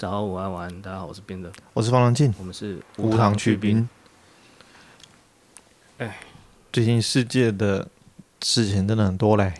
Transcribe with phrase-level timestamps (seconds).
[0.00, 3.86] 早安、午安、晚安，大家好，我是边的，我是方良进，我们是无糖去冰。
[5.98, 6.20] 哎，
[6.72, 7.86] 最近世界的
[8.40, 9.52] 事情真的很多嘞。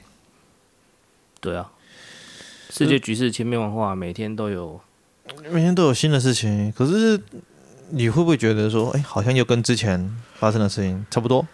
[1.42, 1.70] 对啊，
[2.70, 4.80] 世界局势千变万化，每天都有，
[5.50, 6.72] 每天都有新的事情。
[6.72, 7.20] 可是
[7.90, 11.46] 你会不会觉得说，哎，好像又跟之前发生的事情差不多？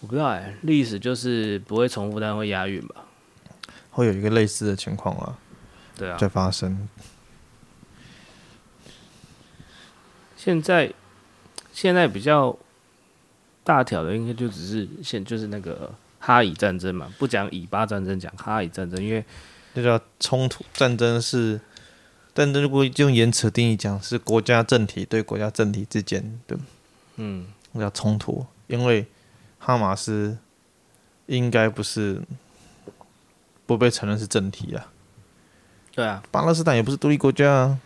[0.00, 3.04] 我不知道哎，历史就是不会重复，但会押韵吧？
[3.90, 5.36] 会有一个类似的情况啊。
[6.00, 6.88] 对啊，在发生。
[10.34, 10.90] 现在，
[11.74, 12.56] 现在比较
[13.62, 19.22] 大条的，应该就只是现就是那个哈以战争嘛，不讲以巴战争，讲哈以战争，因为
[19.74, 20.64] 这叫冲突。
[20.72, 21.60] 战争是
[22.34, 26.58] 战争，如果用言辞定义讲，是国家政体对国家政体之间的，
[27.16, 28.46] 嗯，叫冲突。
[28.68, 29.06] 因为
[29.58, 30.38] 哈马斯
[31.26, 32.22] 应该不是
[33.66, 34.90] 不被承认是政体啊。
[35.94, 37.78] 对啊，巴勒斯坦也不是独立国家啊，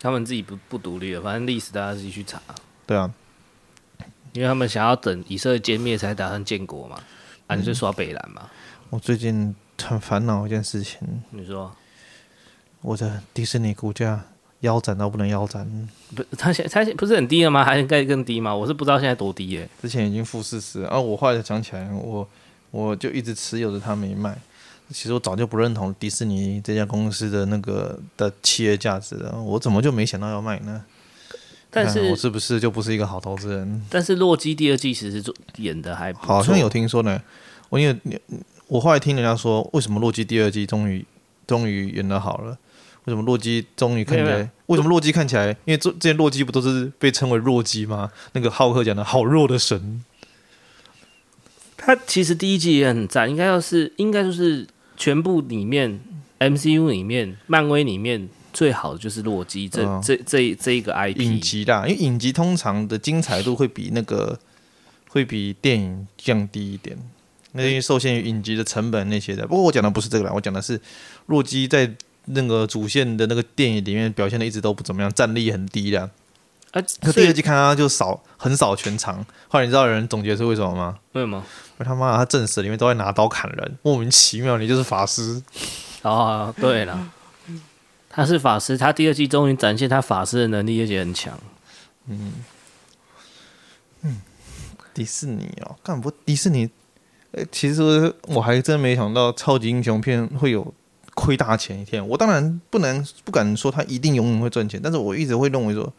[0.00, 2.40] 他们自己不不独立的，反正历史大家自己去查。
[2.86, 3.10] 对啊，
[4.32, 7.00] 因为他们想要等以色列歼灭才打算建国嘛，
[7.46, 8.50] 啊，你就耍北兰嘛。
[8.90, 11.74] 我最近很烦恼一件事情，你说，
[12.82, 14.22] 我的迪士尼股价
[14.60, 17.64] 腰斩到不能腰斩，不，它现它不是很低了吗？
[17.64, 18.54] 还应该更低吗？
[18.54, 19.68] 我是不知道现在多低耶。
[19.80, 22.28] 之前已经负四十，啊，我后来想起来，我
[22.70, 24.38] 我就一直持有着它没卖。
[24.90, 30.84] 其实我早就不认同迪士尼这家公司的那个的企业价值了，我怎么就没想到要卖呢？
[31.70, 33.82] 但是我是不是就不是一个好投资人？
[33.90, 37.20] 但是洛基第二季其实做演的还好像有听说呢。
[37.70, 38.20] 我因为
[38.68, 41.04] 我后来听人家说，为什么洛基第二季终于
[41.46, 42.56] 终于演得好了？
[43.06, 44.48] 为什么洛基终于看起来？
[44.66, 45.48] 为什么洛基看起来？
[45.64, 48.12] 因为这这些洛基不都是被称为弱鸡吗？
[48.32, 50.04] 那个浩克讲的好弱的神，
[51.76, 54.68] 他其实第一季也很赞，应该要是应该就是。
[54.96, 56.00] 全部里面
[56.38, 64.38] ，MCU 里面，漫威里面最好的就是洛基这、嗯、这这这一个 IP 影集啦，因为影集通常的精彩度会比那个
[65.08, 66.96] 会比电影降低一点，
[67.52, 69.46] 那因为受限于影集的成本那些的。
[69.46, 70.80] 不过我讲的不是这个啦，我讲的是
[71.26, 71.90] 洛基在
[72.26, 76.10] 那个主线的那个电影里面表现的一直都不怎么样，战力很低的。
[76.74, 80.98] 啊，第二季看他就扫横扫全场，后来你知道有人总结是为什么吗？
[81.12, 81.40] 为什么？
[81.78, 85.40] 他妈的，他正史里面都在拿刀砍人，莫名其妙，你就是法师。
[86.02, 87.12] 哦，对了，
[88.10, 91.38] 他是法师，他第二季终于展现他法师的能力，而且很强。
[92.08, 92.32] 嗯
[94.02, 94.20] 嗯，
[94.92, 96.68] 迪士尼哦，干不迪士尼？
[97.32, 100.74] 欸，其实我还真没想到超级英雄片会有
[101.14, 102.04] 亏大钱一天。
[102.08, 105.92] 我当然不能不敢说他一定永远会赚钱，但是我一直会认为说。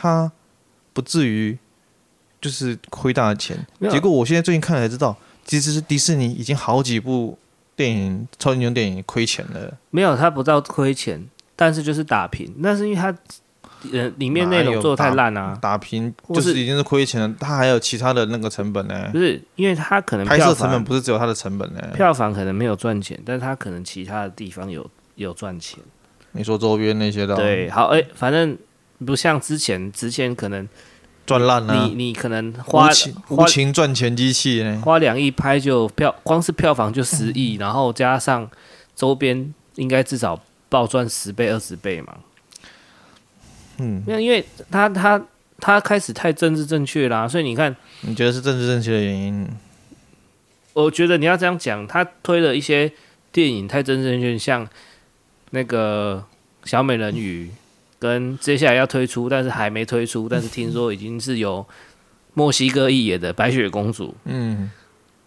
[0.00, 0.30] 他
[0.92, 1.58] 不至于
[2.40, 7.36] 就是亏大钱，结果我现在最近看才知道，其实是迪士尼已经好几部
[7.74, 9.76] 电影超级英雄电影亏钱了。
[9.90, 12.54] 没有，他不知道亏钱，但是就是打平。
[12.58, 13.12] 那是因为他
[13.92, 17.34] 呃里面内容做的太烂啊，打平就是已经是亏钱了。
[17.40, 19.10] 他还有其他的那个成本呢？
[19.12, 21.80] 不是，因为他可能拍摄成本不是只有他的成本呢？
[21.94, 25.80] 票房可能没有赚钱，但是他可能其他的地方有有赚钱。
[26.30, 27.34] 你说周边那些的？
[27.34, 28.56] 对，好，哎、欸，反正。
[29.04, 30.68] 不像之前，之前可能
[31.24, 31.86] 赚烂了。
[31.86, 32.90] 你你可能花
[33.28, 34.82] 无情赚钱机器呢？
[34.84, 38.50] 花两亿拍就票，光是票房就十亿，然后加上
[38.96, 42.16] 周边，应该至少暴赚十倍、二十倍嘛。
[43.78, 45.22] 嗯，没有，因为他他
[45.60, 49.48] 他开始太政治正确啦，所以你看，你觉得是政治正确的原因？
[50.72, 52.92] 我觉得你要这样讲，他推了一些
[53.30, 54.68] 电影太政治正确，像
[55.50, 56.24] 那个
[56.64, 57.50] 小美人鱼。
[57.98, 61.66] 跟接下来要推出，但是还没推出， 但是听说已经是有
[62.34, 64.14] 墨西哥裔演的白雪公主。
[64.24, 64.70] 嗯，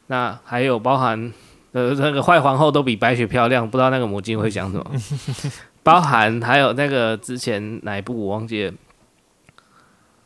[0.07, 1.31] 那还有包含
[1.73, 4.91] 呃那个坏皇后都比白雪漂亮，不知道那个魔镜会讲什么。
[5.83, 8.73] 包含还有那个之前哪一部我忘记了，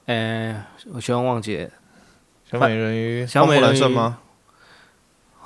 [0.06, 1.70] 呃，我希望忘记了。
[2.52, 4.20] 小美人鱼，小美人鱼吗？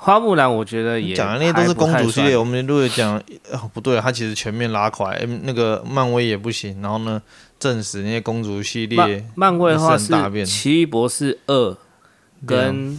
[0.02, 2.34] 花木兰，我觉得也讲的那些都是公主系列。
[2.34, 3.18] 我们如果讲
[3.52, 5.14] 哦，不对了，它其实全面拉垮。
[5.42, 6.80] 那个漫威也不行。
[6.80, 7.20] 然后呢，
[7.58, 8.96] 证实那些公主系列，
[9.34, 10.10] 漫，漫威的话是
[10.46, 11.72] 《奇异博士二》
[12.46, 12.98] 跟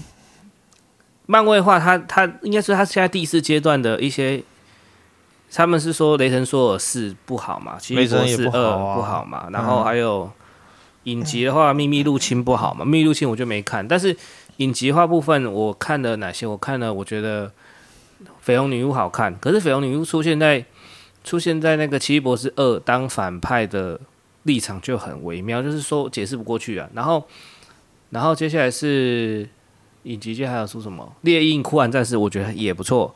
[1.25, 4.43] 漫威的话，它它应该是它现在第四阶段的一些，
[5.51, 9.47] 他们是说雷神索尔四不好嘛，《奇异博士二》不好嘛。
[9.51, 10.31] 然后还有
[11.05, 14.15] 影集的话，《秘密入侵》不好嘛，《秘密入侵》我就没看，但是。
[14.61, 16.45] 影集化部分我看了哪些？
[16.45, 17.47] 我看了，我觉得
[18.45, 19.35] 《绯红女巫》好看。
[19.39, 20.63] 可是《绯红女巫》出现在
[21.23, 23.99] 出现在那个《奇异博士二》当反派的
[24.43, 26.87] 立场就很微妙，就是说解释不过去啊。
[26.93, 27.25] 然后，
[28.11, 29.49] 然后接下来是
[30.03, 33.15] 影集界还有出什么《猎鹰酷寒战士》，我觉得也不错。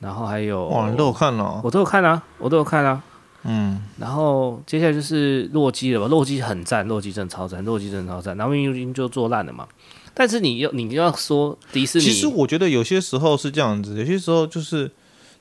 [0.00, 1.60] 然后还有哇，你都有看了？
[1.62, 3.02] 我都有看啊，我都有看啊。
[3.44, 6.06] 嗯，然后接下来就是洛基了吧？
[6.06, 8.36] 洛基很赞，洛基真的超赞，洛基真的超赞。
[8.36, 9.66] 然后明明就做烂了嘛。
[10.14, 14.90] 但是你又你要说迪士尼，其实我觉得有些时候是这样子，有些时候就是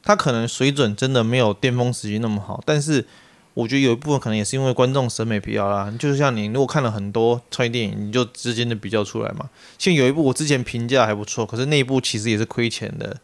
[0.03, 3.06] 他可能水准真的没有巅峰时期那么好，但是
[3.53, 5.94] 我觉得有一部分可能也是因为观众审美疲劳啦。
[6.00, 9.50] 就是像你如果看了很多超级电影，你就之间的比较出来嘛。
[9.77, 13.17] 像有一部我之前评价还不错，可是那一部其实也是亏钱的，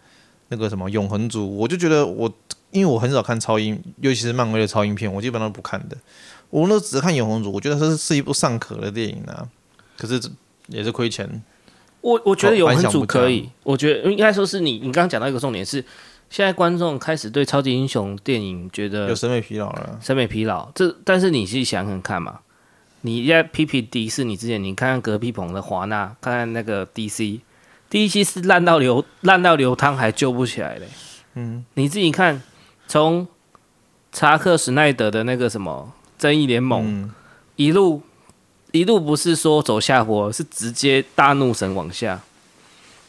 [0.49, 2.31] 那个什么《永恒族》，我就觉得我。
[2.69, 5.95] 因为我很少看超英，尤其是漫威的超英片，我基本上不看的。
[6.49, 9.47] 我那只看《永恒族》，我觉得这是是一部尚可的电影啊。
[9.97, 10.21] 可是
[10.67, 11.41] 也是亏钱。
[12.01, 15.83] 我我觉得《有很主》可以，我觉得应该说是你，你刚刚讲到一个重点是，
[16.29, 19.99] 现在观众开始对超级英雄电影觉得有审美疲劳了。
[20.01, 22.39] 审美疲劳，这但是你自己想想看嘛，
[23.01, 30.87] 你在批评迪士尼之前，你看看隔壁棚的华纳，看看那个 DC，DC 是烂到流烂到流汤还救不起来嘞。
[31.35, 32.41] 嗯，你自己看。
[32.89, 33.27] 从
[34.13, 37.11] 查克·史奈德的那个什么《正义联盟》嗯、
[37.57, 38.01] 一路
[38.71, 42.19] 一路不是说走下坡，是直接大怒神往下。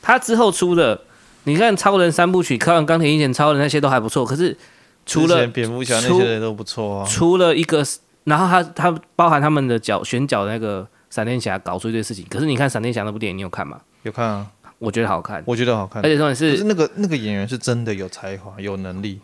[0.01, 1.03] 他之后出的，
[1.45, 4.25] 你看《超人三部曲》，看完《钢铁英雄》、《超人》那些都还不错。
[4.25, 4.57] 可是
[5.05, 7.85] 除了蝙蝠侠那些人都不错啊，除了一个，
[8.25, 12.25] 然后他他包含他们的角选角的那个闪电侠搞出一堆事情。
[12.31, 13.81] 可是你看闪电侠那部电影，你有看吗？
[14.05, 14.47] 有看啊，
[14.79, 16.01] 我觉得好看，我觉得好看。
[16.03, 19.21] 而且重点是，是那个那个演员是真的有才华、有能力。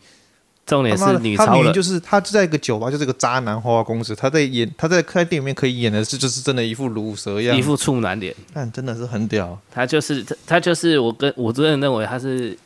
[0.66, 4.16] 重点是女超人，就是他就在一个酒吧，就是个渣男花花公子。
[4.16, 8.34] 他在演，他在开电影里面可以演的是，就是真的一副乳蛇一样，一副处男脸。
[8.54, 9.58] 但真的是很屌。
[9.70, 12.56] 他就是他就是我跟我真的认为他是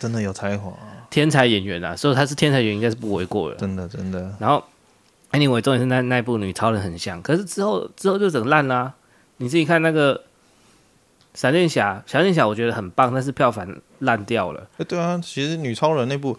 [0.00, 0.72] 真的有才华，
[1.10, 1.94] 天才演员啊！
[1.94, 3.56] 所以他是天才演员，应该是不为过的。
[3.56, 4.34] 真的真的。
[4.38, 4.64] 然后
[5.32, 8.94] ，anyway，重点是那那部女超人很像，可是之后之后就整烂啦。
[9.36, 10.22] 你自己看那个
[11.34, 14.66] 闪电侠，闪电侠我觉得很棒，但是票房烂掉了。
[14.88, 16.38] 对啊，其实女超人那部。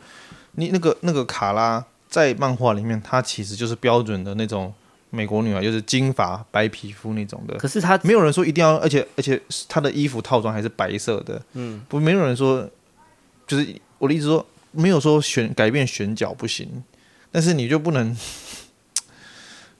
[0.55, 4.71] 你那个那个卡拉在漫画里面，她其实就是标准的那种
[5.09, 7.55] 美国女孩，就是金发白皮肤那种的。
[7.57, 11.41] 可是她没有人说一定要，而且而且她的衣服套装还是白色的。
[11.53, 12.69] 嗯，不，没有人说，
[13.47, 16.83] 就是我的意思说，没有说选改变选角不行，
[17.31, 18.15] 但是你就不能，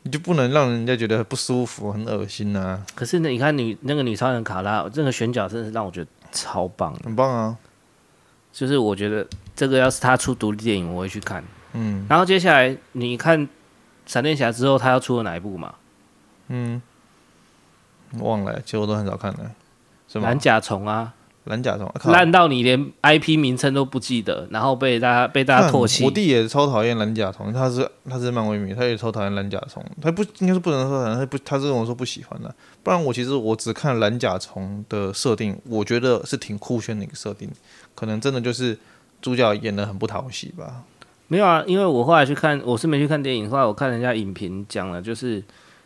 [0.02, 2.84] 你就不能让人家觉得不舒服、很恶心啊。
[2.96, 7.58] 可是呢，你看女那个女超人卡拉，这个选角真的是让我觉得超棒，很棒啊。
[8.52, 9.28] 就是我觉得。
[9.56, 11.44] 这个要是他出独立电影，我会去看。
[11.74, 13.48] 嗯，然后接下来你看
[14.06, 15.74] 闪电侠之后，他要出了哪一部嘛？
[16.50, 16.82] 嗯，
[18.20, 19.50] 忘了，其实我都很少看的。
[20.08, 20.28] 什么？
[20.28, 21.14] 蓝甲虫啊，
[21.46, 26.04] 蓝甲虫烂到你连 IP 名称都不记得，然后被大家被大家唾弃。
[26.04, 29.84] 我弟也超讨厌蓝甲虫，他是他是漫威迷，他也超讨厌蓝甲虫。
[30.00, 32.54] 他不应该是不能说讨厌，他不他是跟我说不喜欢的。
[32.84, 37.50] 不然我其实我只看蓝甲虫的设定，我觉得是挺酷炫的一个设定，
[37.96, 38.78] 可能真的就是。
[39.24, 40.84] 主角演的很不讨喜吧？
[41.30, 43.50] 没有啊，因为我后来去看，我是没去看电影。
[43.50, 45.42] 后来我看人家影评讲了，就是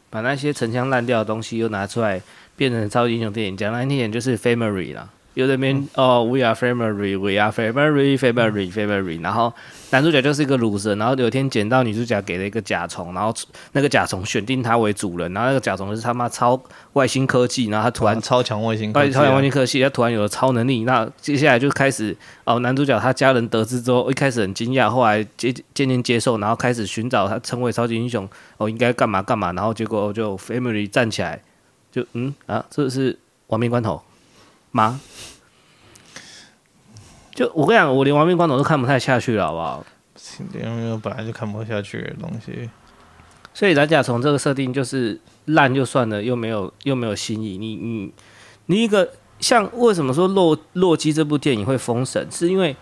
[0.09, 2.19] 把那些陈腔烂调的东西又拿出来，
[2.57, 3.55] 变成超级英雄电影。
[3.55, 5.07] 讲难听点就是 family 啦。
[5.37, 9.21] 有的边、嗯、哦，We are family，We are family，family，family。
[9.21, 9.53] 然后
[9.91, 13.31] 男主角就是一个鲁蛇，然后有一天捡到女主角给了一个甲虫，然后
[13.73, 16.59] 那个甲虫选定他为主人，然后那个甲虫是他妈超
[16.93, 20.83] 外星科技，然后他突然超强外星科技、啊，超强外星科技，他突然有了超能力。
[20.85, 31.39] 那接下来就开始哦，男主角他家人得知之后，一开始很惊讶，后来接渐渐接受，然后开始寻找他成为超级英雄哦，应该干嘛干嘛，然后结果就 family 站起来，
[31.91, 33.19] 就嗯啊，这是
[33.49, 34.01] 亡命关头
[34.71, 34.99] 吗？
[37.33, 39.85] 就我跟你讲，我连亡命关头都看不太下去了，好不好？
[40.55, 42.67] 因为本来就看不下去的东西，
[43.53, 47.59] 所以蓝甲虫这个设定就是烂就算了，又没有又没有新意。
[47.59, 48.11] 你你
[48.65, 49.07] 你一个
[49.39, 52.75] 像为什么说洛洛基这部电影会封神，是因为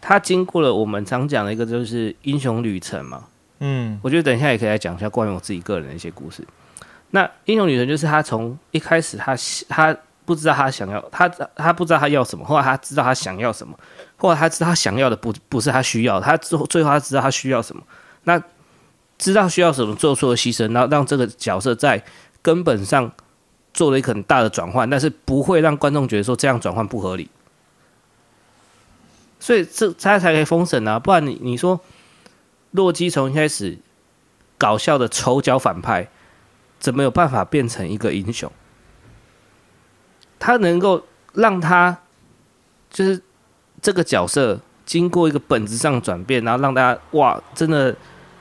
[0.00, 3.28] 它经过了我们常讲的一个就是英雄旅程嘛。
[3.60, 6.44] 嗯，我觉得等一下也可以来讲一下关于我自己个人的一些故事。
[7.10, 9.36] 那英雄旅程就是他从一开始他
[9.68, 9.96] 他。
[10.30, 13.76] 不知道他想要他他不知道他要什么，后来他知道他想要什么，
[14.16, 17.82] 后来他知道他想要的不不是他需要，他最后最后他知道他需要什么，
[18.22, 18.40] 那
[19.18, 22.00] 知道需要什么做出了牺牲，然后让这个角色在
[22.42, 23.10] 根本上
[23.74, 27.28] 做了一个很大的转换，但是不会让观众觉得说这样转换不合理，
[29.40, 31.80] 所以这他才可以封神啊，不然你你说
[32.70, 33.78] 洛基从一开始
[34.56, 36.08] 搞笑的丑角反派，
[36.78, 38.50] 怎么有办法变成一个英雄？
[40.40, 41.00] 他能够
[41.34, 41.96] 让他
[42.90, 43.22] 就是
[43.80, 47.94] 这个角色经过一个本质上转变，然后让大家哇，真的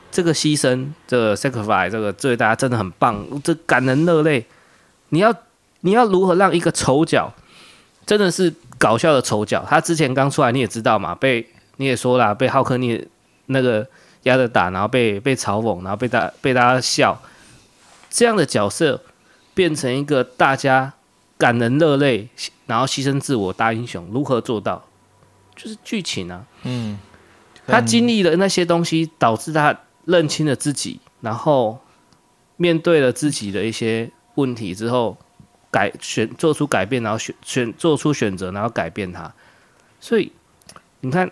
[0.09, 4.43] 这个牺牲，这个 sacrifice，这个对大家真的很棒，这感人热泪。
[5.09, 5.31] 你要
[5.81, 7.31] 你要如何让一个丑角
[8.05, 9.63] 真的是搞笑的丑角？
[9.69, 13.07] 他之前刚出来你也知道嘛，被你也说了，被浩克你
[13.47, 13.85] 那个
[14.23, 17.21] 压着打，然后被被嘲讽，然后被大被大家笑，
[18.09, 19.01] 这样的角色
[19.53, 20.93] 变成一个大家
[21.39, 22.27] 感人热泪，
[22.67, 24.85] 然后牺牲自我大英雄，如何做到？
[25.55, 26.99] 就是剧情啊，嗯，
[27.65, 31.79] 他经历了那些东西，导致他认清了自己，然后
[32.57, 35.17] 面对了自己的一些问题之后，
[35.71, 39.33] 改选做出改变，然后选选做出选择，然后改变他。
[40.01, 40.33] 所以
[40.99, 41.31] 你看，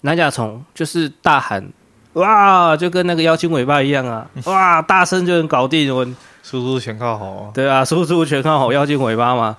[0.00, 1.70] 南甲虫就是大喊
[2.14, 6.06] 哇，就跟那个妖精尾巴一样啊，哇，大声就能搞定我。
[6.42, 9.56] 输出全靠吼，对啊，输出全靠吼，妖精尾巴嘛，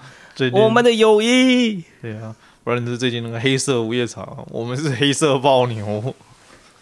[0.54, 1.84] 我们的友谊。
[2.02, 2.36] 对啊。
[2.62, 6.14] 不然就是最近那个黑色五叶草，我们是黑色暴牛。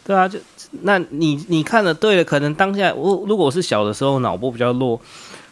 [0.03, 0.37] 对啊，就
[0.81, 4.99] 那你你看的对了，可能当下我如果我是小的时候脑波比较弱，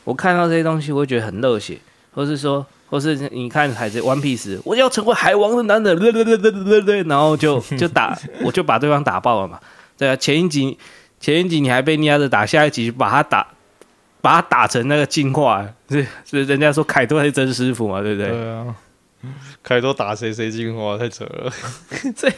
[0.03, 1.77] 我看到这些东西我会觉得很热血，
[2.13, 9.57] 或是说，或是你看海贼 One Piece，我要成为海王的男人，对对对对对对，然后就就打，我就把对方打爆了嘛。
[9.97, 10.77] 对啊，前一集
[11.21, 13.47] 前一集你还被捏着打，下一集把他打
[14.25, 18.32] 把他打成那个进化，是是人家说凯多是真师傅嘛，对不对？
[18.32, 18.75] 对啊。
[19.62, 21.51] 凯多打谁谁进化太扯了，
[22.17, 22.32] 这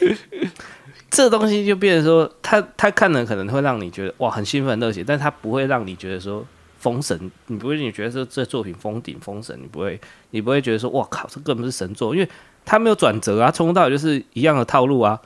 [1.08, 6.44] 这东西就变成说，他他看了可能会让你觉得哇很兴奋热血，但他不会让你觉得说
[6.78, 9.98] 封神，你不会你觉得说这作品封顶封神，你不会
[10.30, 12.28] 你不会觉得说哇靠这根本是神作，因为
[12.66, 15.18] 他没有转折啊，从头到尾就是一样的套路啊，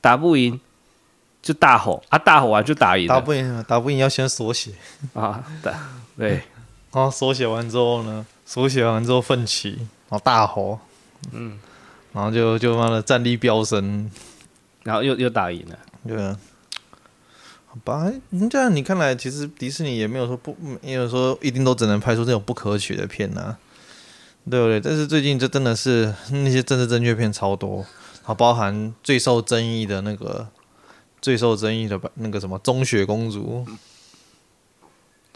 [0.00, 0.60] 打不赢
[1.40, 4.72] 就大吼啊，大吼完就打赢，打不赢打不赢要先缩写
[5.14, 5.72] 啊，对
[6.18, 6.42] 对，
[6.92, 10.80] 然后手写完之后呢，手写完之后奋起，然后大吼。
[11.32, 11.58] 嗯，
[12.12, 14.08] 然后就就妈的战力飙升，
[14.84, 16.38] 然后又又打赢了，对啊，
[17.66, 23.58] 好吧，你这样你看来，其实迪士尼也没有说不，没有说一定都只能拍出这种不可取的片呐、啊，
[24.48, 24.80] 对不对？
[24.80, 27.84] 但是最近这真的是那些政治正确片超多，
[28.22, 30.46] 好，包含最受争议的那个
[31.20, 33.66] 最受争议的那个什么中雪公主，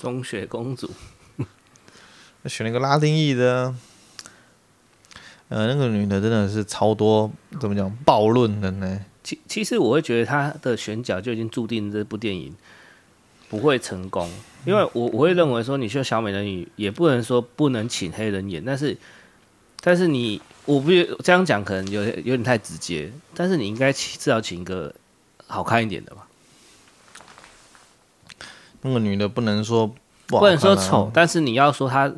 [0.02, 0.90] 中雪公主，
[2.47, 3.73] 选了一个拉丁裔的。
[5.49, 7.30] 呃，那个女的真的是超多，
[7.61, 9.04] 怎么讲暴论的呢？
[9.23, 12.52] 其其实我会觉得她的选角就已经注定这部电影
[13.49, 14.28] 不会成功，
[14.64, 18.99] 因为我我会认为说，你说小美人鱼也不能说不能请黑人演，但是
[19.80, 20.90] 但是你我不
[21.23, 24.92] 这样讲可能有有点太直接，但是你应该至少请一个
[25.47, 26.26] 好看一点的吧。
[28.83, 29.87] 那个女的不能说
[30.27, 32.12] 不，不能说丑，但是你要说她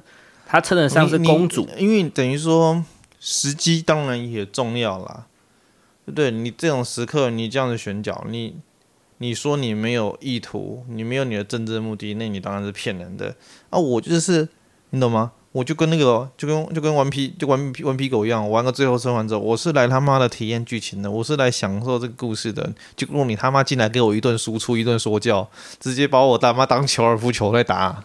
[0.47, 2.85] 她称得上是公主，因为等于说。
[3.27, 5.25] 时机当然也重要啦，
[6.15, 8.57] 对，你这种时刻，你这样子选角，你
[9.17, 13.35] 你说你没有意图，你没有你的政治目的，那你当然是骗人的
[13.71, 13.79] 啊！
[13.79, 14.47] 我就是，
[14.91, 15.33] 你懂吗？
[15.55, 22.69] 我就跟那个，就跟就跟顽皮就顽皮顽皮狗一样，玩个最后生还者，我是来他妈的体验剧情的，我是来享受这个故事的。
[22.97, 28.03] 就如果你他妈进来给我一顿输出，一顿说教，直接把我他妈当高尔夫球在打。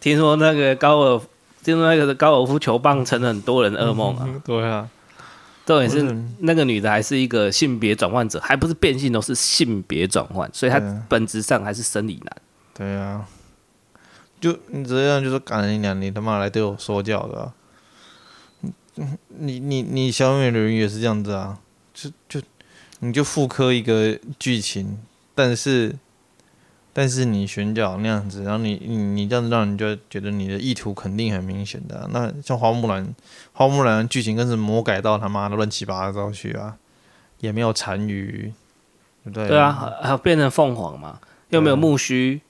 [0.00, 1.20] 听说那个高尔。
[1.60, 4.40] 听说那个高尔夫球棒成了很多人噩梦啊、嗯！
[4.42, 4.88] 对啊，
[5.66, 6.02] 重点是
[6.38, 12.36] 那个女的还是一个性别转换者，还不是变性，都是性别转换，所以她本质上还是生理男。
[12.72, 13.26] 对啊，
[14.40, 17.54] 就你这样就是赶人家，你他妈来对我说教的、啊。
[19.28, 21.58] 你你你小美人鱼也是这样子啊，
[21.94, 22.40] 就就
[23.00, 24.98] 你就复刻一个剧情，
[25.34, 25.96] 但是。
[26.90, 32.08] 但是你选角那样子，然后你你你这样子让人就觉得你的意图肯定很明显的、啊。
[32.10, 33.14] 那像花木兰，
[33.52, 36.76] 花木兰剧情更是魔改到他妈的乱七八糟去啊，
[37.38, 38.52] 也没有单于，
[39.22, 39.48] 对不对？
[39.48, 42.40] 对啊，还有变成凤凰嘛，又没有木须，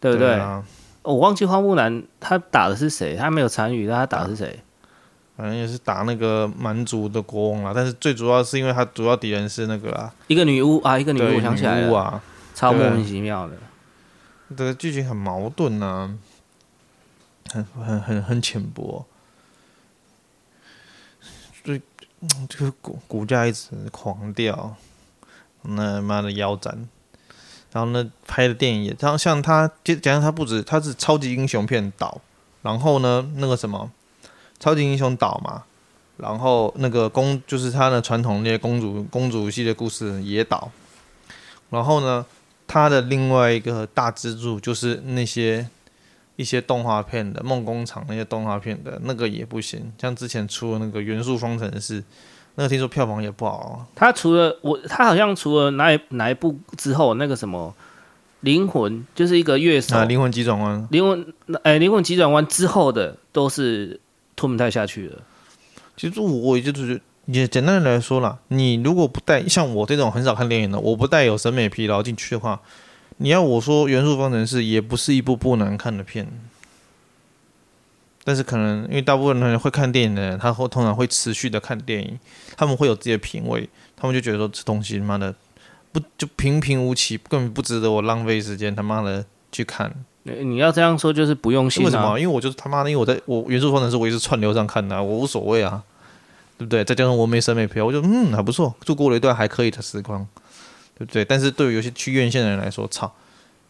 [0.00, 0.30] 对不对？
[0.30, 0.64] 对啊、
[1.02, 4.60] 我忘记花木兰他打的是谁，他没有参与，但他打的是谁？
[5.36, 7.72] 反正也是打那个蛮族的国王啦。
[7.74, 12.22] 但是最主要是因为他主要敌人是那个啊，一个女巫啊，一个女巫，我想起来了啊。
[12.54, 13.56] 超莫名其妙的，
[14.54, 16.18] 这个剧情很矛盾呐、啊，
[17.50, 19.06] 很很很很浅薄，
[21.64, 21.80] 所以
[22.48, 24.76] 这个股股价一直狂掉，
[25.62, 26.86] 那妈的腰斩，
[27.72, 32.20] 然后呢拍的电影也，然后像他，就讲他不止他是超级英雄片导，
[32.62, 33.90] 然后呢那个什么
[34.60, 35.64] 超级英雄导嘛，
[36.16, 40.70] 然后那个公就是他的传统那些公主公主系列故事也导，
[41.70, 42.24] 然后呢。
[42.64, 45.68] 他的另外一个大支柱就是那些
[46.36, 52.02] 一些动画片的梦工厂那些动画片的那个也不行，像之前出的那个元素方程式，
[52.54, 53.86] 那个听说票房也不好。
[53.94, 57.74] 他除了我，他好像除了哪一哪一部之后，那个什么
[58.40, 61.32] 灵魂就是一个乐手，灵魂急转弯，灵魂
[61.62, 64.00] 哎，灵魂急转弯之后的都是
[64.36, 65.18] 吞不太下去了。
[65.96, 72.60] 其实我也就是也简单的来说啦，你如果不带像我这种很少看电影的，我不带有审美疲劳进去的话，
[73.18, 76.26] 你要我说《元素方程式》也不是一部不难看的片。
[78.24, 82.18] 但是可能因为大部分人会看电影的人，他会通常会持续的看电影，
[82.56, 85.34] 他们会有自己的品味，他们就觉得说这东西他妈的
[85.90, 89.92] 不就平平无奇，根本不值得我浪费时间他妈的去看。
[90.22, 91.86] 你要这样说就是不用心啊。
[91.86, 92.16] 为什么？
[92.16, 95.82] 因为我就是他妈的，因为我在我元素方程式我也是串流上看的啊，我无所谓啊，
[96.56, 96.84] 对不对？
[96.84, 100.24] 再加上我没审美疲劳，我就嗯还不错，度过了一段还可以的时光，
[100.96, 101.24] 对不对？
[101.24, 103.12] 但是对于有些去院线的人来说，操！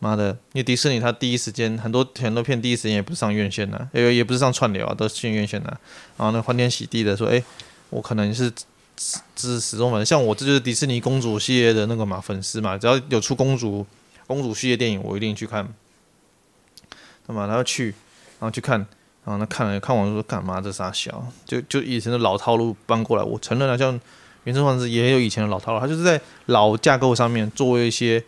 [0.03, 0.31] 妈的！
[0.53, 5.69] 因为迪士尼它第一时间很多很多片第一时间也不是上院线的，也也不是上串流啊，都是进院线的。
[6.17, 7.41] 然后那，欢天喜地的说：“哎，
[7.89, 8.51] 我可能是
[8.97, 13.87] 只是始终粉，像我这就是迪士尼公主系列的那个嘛粉丝嘛，只要有出公主
[14.27, 15.73] 公主系列电影，我一定去看。
[17.29, 17.95] 那么然后去，
[18.41, 18.81] 然后去看，
[19.25, 23.23] 然后呢看了看完说干嘛这傻小，就就以前的老套路搬过来。
[23.23, 23.95] 我承认了，像
[24.43, 28.21] 《原生方式也有以前的老套路，他就是在老架构上面做一些。”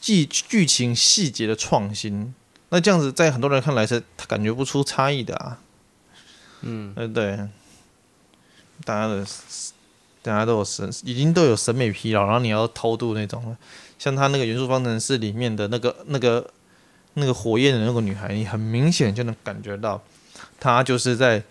[0.00, 2.34] 剧剧情细节的创新，
[2.70, 5.58] 那这样子在很多人看来是他感觉不出差异的啊。
[6.62, 7.36] 嗯，对对，
[8.84, 9.26] 大家的
[10.22, 13.56] 大家都有审，已经都有审美疲劳，然后你要偷渡那种，
[13.98, 16.50] 像他那个元素方程式里面的那个那个
[17.14, 20.02] 那个火焰的那个女孩，你很明显就能感觉到，
[20.58, 21.42] 她就是在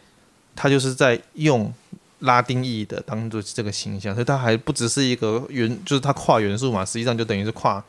[0.55, 1.73] 她就是在用
[2.19, 7.83] 拉丁裔的当做这个形象，所以她还不只是一个元，就是她跨元素嘛，实际上就等于是跨。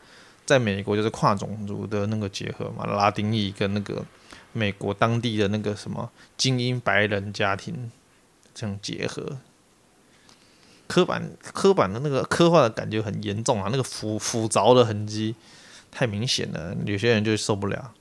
[0.51, 4.03] 在美国就是跨种族的那个结合嘛，拉丁裔跟那个
[4.51, 7.89] 美国当地的那个什么精英白人家庭
[8.53, 9.37] 这样结合，
[10.87, 15.35] 刻板刻板的那个刻画的感觉很严重啊，那个腐腐糟的痕迹
[15.89, 17.93] 太明显了，有些人就受不了。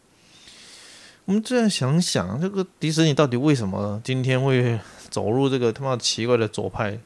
[1.26, 6.98] 我们这样想想，这个迪士尼到底为什么今天会走入这个他妈奇怪的左派？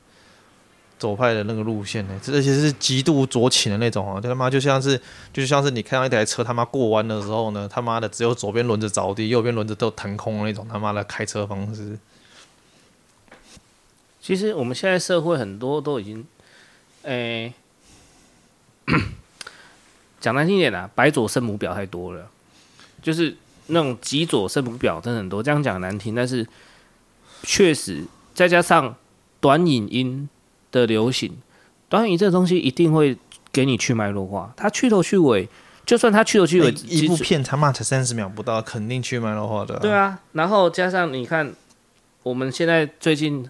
[1.04, 4.18] 左派的那个路线呢，而且是极度左倾的那种啊！
[4.18, 4.99] 就他妈就像是，
[5.34, 11.99] 就像是你看到一台车他妈过弯的时候呢，他妈的只有左边轮子着地，右边轮子都腾空那种他妈的开车方式。
[14.19, 16.26] 其实我们现在社会很多都已经，
[17.02, 17.52] 诶、
[20.19, 22.30] 讲难听点啦，白左圣母婊太多了，
[23.02, 23.36] 就是
[23.67, 25.43] 那种极左圣母婊真的很多。
[25.43, 26.49] 这样讲难听，但是
[27.43, 28.97] 确实再加上
[29.38, 30.30] 短影音。
[30.80, 31.32] 的流行，
[31.89, 33.17] 短影这个东西一定会
[33.52, 34.52] 给你去脉络化。
[34.56, 35.49] 它去头去尾，
[35.87, 39.78] 就算它去头去尾，一部片他妈才三十秒不到，肯定去脉络化的。
[39.78, 41.52] 对啊，然后加上你看，
[42.25, 43.49] 我们现在最近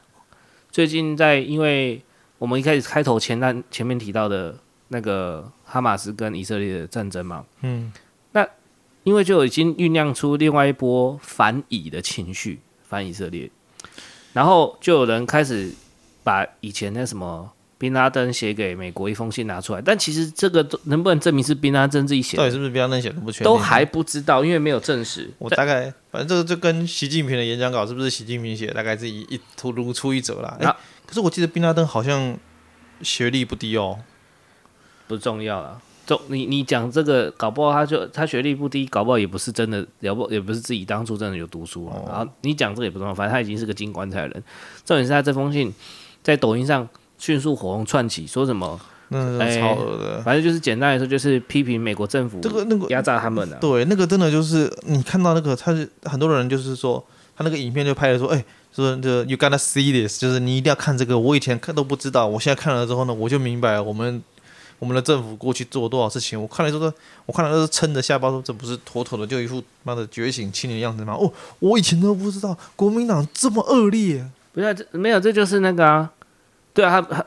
[0.70, 2.02] 最近在，因为
[2.38, 4.54] 我们一开始开头前段前面提到的
[4.88, 7.90] 那个哈马斯跟以色列的战争嘛，嗯，
[8.32, 8.46] 那
[9.04, 13.50] 因为就已经酝酿出另外一波反以的情绪，反以色列，
[14.34, 15.72] 然后就有人开始。
[16.24, 22.42] 把以前那什么宾拉登写给美国一封信拿出来，但其实这个能不能证明是宾拉登自己写的？
[22.42, 25.30] 到底是不是宾拉登写的不确定，都还不知道，因为没有证实。
[25.38, 30.56] 我大概反正这个就跟习近平的演讲稿是不是习近平写，大概是一一突如出一辙啦。
[30.60, 32.38] 哎、啊欸，可是我记得宾拉登好像
[33.02, 33.98] 学历不低哦，
[35.06, 35.82] 不重要了。
[36.06, 41.96] 重你你讲这个，搞不好他就他学历不低，搞不好也不是真的，了不也不是自己当初真的有读书啊。
[41.96, 44.32] 哦、然后你讲这个也不重要，反正他已经是个金棺材人。
[44.86, 45.74] 重点是他这封信。
[46.24, 48.80] 在抖音上迅速火红窜起，说什么？
[49.10, 50.22] 嗯，超恶的。
[50.22, 53.56] 反正就是简单来说，就是批评美国政府这个那个压榨他们的。
[53.58, 57.04] 对，那个真的就是你看到那个，他是很多人就是说，
[57.36, 61.16] 他那个影片就拍的说，哎，说这 you gotta see this，就是你一定要看这个。
[61.16, 64.20] 我以前看都不知道，我现在看了之后呢，我就明白我们
[64.78, 66.40] 我们的政府过去做了多少事情。
[66.40, 66.90] 我看了之后，
[67.26, 71.12] 我看了都是撑着下巴说，这不是妥妥的就一副妈的觉醒青年的样子吗？
[71.12, 74.26] 哦，我以前都不知道国民党这么恶劣。
[74.54, 76.08] 不是、啊，这没有，这就是那个啊，
[76.74, 77.24] 对啊，他他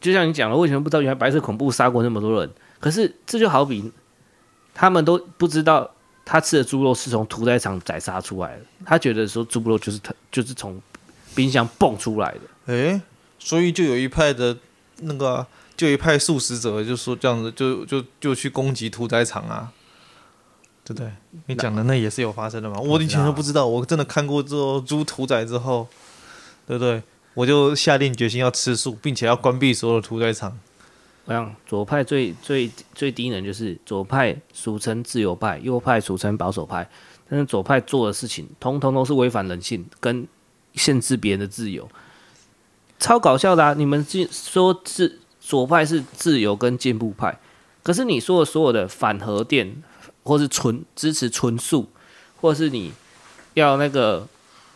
[0.00, 2.50] 就像你讲了，为什么不知道原来白色恐怖杀过那么多人？
[2.80, 3.90] 可是这就好比
[4.74, 5.88] 他们都不知道
[6.24, 10.82] 他吃的猪肉是从屠宰场宰杀出来的，他觉得说猪肉就是他就是从
[11.34, 12.40] 冰箱蹦出来的。
[12.74, 13.02] 诶、欸，
[13.38, 14.56] 所以就有一派的
[15.02, 19.72] 那个、啊，就有一派素食者就说这样子，就就就去攻击屠宰场啊，
[20.84, 21.12] 对不对？
[21.46, 22.80] 你讲的那也是有发生的嘛？
[22.80, 25.86] 我以前都不知道，我真的看过之后猪屠宰之后。
[26.66, 27.02] 对不对？
[27.34, 30.58] 我就下定决心要吃素，并且要关闭所有屠宰场。
[31.26, 36.88] 我想左派最最最低能就是左派，俗称自由派；右派俗称保守派。
[37.28, 40.26] 但是左派做的事情，通通都是违反人性，跟
[40.74, 41.88] 限制别人的自由，
[42.98, 43.74] 超搞笑的啊！
[43.74, 47.38] 你们进说是左派是自由跟进步派，
[47.84, 49.80] 可是你说的所有的反核电，
[50.24, 51.88] 或是纯支持纯素，
[52.40, 52.92] 或是你
[53.54, 54.26] 要那个。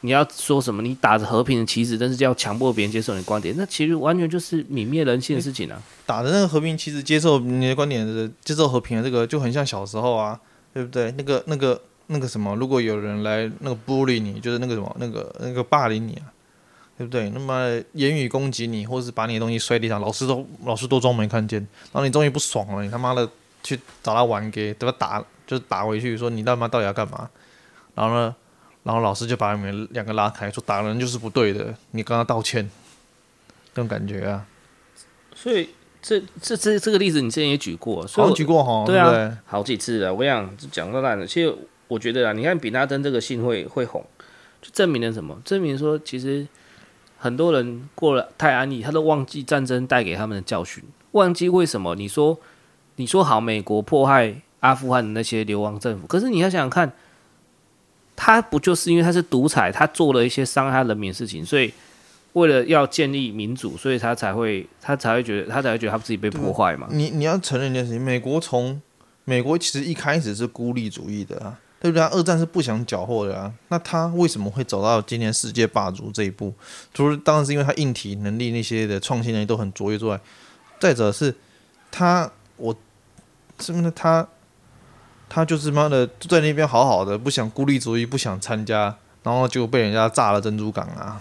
[0.04, 0.82] 你要说什么？
[0.82, 5.80] 你打着和平的旗帜，但是就要强迫别人接受你的观点，那其实完全就是泯灭人性的事情啊！
[6.04, 10.38] 打着那个和平旗帜，接受你的观点的，接受和平的这个，就很像小时候啊，
[10.74, 11.10] 对不对？
[11.12, 16.28] 那个、那个、那个什么，如果有人来那个 bully 你，就是那个什么，那个、那个霸凌你啊，
[16.98, 17.30] 对不对？
[17.30, 21.58] 那么言语攻击你，或者是把你的东西摔地上，老师都老师都装没看见，
[21.92, 23.26] 然后你终于不爽了，你他妈的
[23.62, 24.94] 去找他玩，给对吧？
[24.98, 27.30] 打就是打回去，说你他妈到底要干嘛？
[27.94, 28.36] 然后呢？
[28.84, 32.70] 然后老师就把你们两个拉开，说打人就是不对的，你跟他道歉，
[33.72, 34.46] 那种感觉啊。
[35.34, 35.70] 所以
[36.02, 40.12] 这这这这个例子你之前也举过，好像举过哈，对啊，对对好几次了。
[40.12, 41.26] 我想讲到烂了。
[41.26, 41.56] 其实
[41.88, 44.04] 我觉得啊，你看比纳登这个信会会红，
[44.60, 45.40] 就证明了什么？
[45.46, 46.46] 证明说其实
[47.16, 51.94] 很多人过了太安逸，他都忘记战争带给他们的教训，忘记为什么？
[51.94, 52.38] 你说
[52.96, 56.92] 你说好，美国迫害阿富汗的那些流亡政府，可是你要想想看。
[58.16, 61.72] 他不就是因为他是独裁，他做了一些伤害人民的事情，所以
[62.34, 66.86] 为了要建立民主，所以他才会他才会觉得他才会觉得他自己被破坏嘛。
[66.90, 68.80] 你你要承认一件事情，美国从
[69.24, 72.04] 美国其实一开始是孤立主义的啊，对不对？
[72.04, 76.54] 二战是不想缴获的啊，那他为什么会走到今天世界霸主这一步？
[76.92, 80.20] 除了当然是因为他硬体能力那些的创新能力都很卓越之外，
[80.78, 81.34] 再者是
[81.90, 82.76] 他我
[83.58, 84.26] 是不是他？
[85.34, 91.20] 他就是妈的就在那边好好的，不想孤立主义，不想参加，然后就被人家炸了珍珠港啊！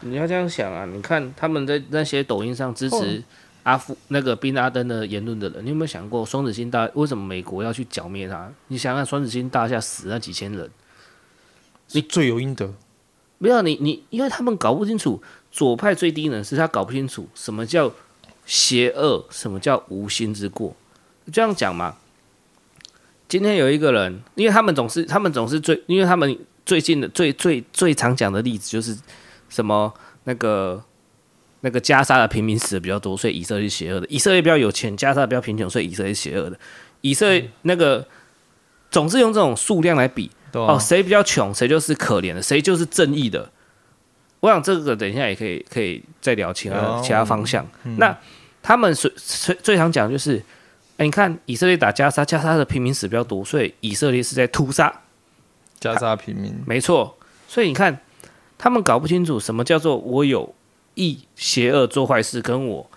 [0.00, 0.84] 你要这样想啊！
[0.84, 3.22] 你看他们在那些抖音上支持
[3.62, 8.50] 阿富那个宾拉登的言论的人，你有没有想过双子星大为什么美国要去剿灭他？
[8.66, 10.68] 你想想双子星大厦死那几千人，
[11.92, 12.74] 你罪有应得。
[13.38, 17.92] 没有你你，因为他们搞不清楚左派最低能是他搞不清楚什么叫
[18.44, 20.74] 邪恶，什么叫无心之过。
[21.32, 21.98] 这样讲嘛。
[23.34, 28.96] 今天有一个人，因为他们总是，他们总是最，因为他们最近的最最最常讲的例子就是
[29.48, 29.92] 什么
[30.22, 30.80] 那个
[31.62, 36.56] 那个加沙的平民死的比较多，所以以色列邪恶的；以色列比较有钱，加沙比较贫穷，所以以色列邪恶的。
[37.00, 38.06] 以色列那个
[38.88, 43.50] 总是用这种数量来比，哦，谁比较穷，谁就是可怜的，谁就是正义的。
[44.38, 47.66] 我想这个等一下也可以可以再聊其他其他方向。
[47.98, 48.16] 那
[48.62, 50.40] 他们最最最常讲就是。
[50.96, 55.02] 哎，你看以色列打加沙，加沙的平民死比较多，所以以色列是在屠杀
[55.80, 56.62] 加沙平民。
[56.66, 58.00] 没错，所以你看
[58.56, 60.54] 他们搞不清楚什么叫做我有
[60.94, 62.90] 意邪恶做坏事，跟我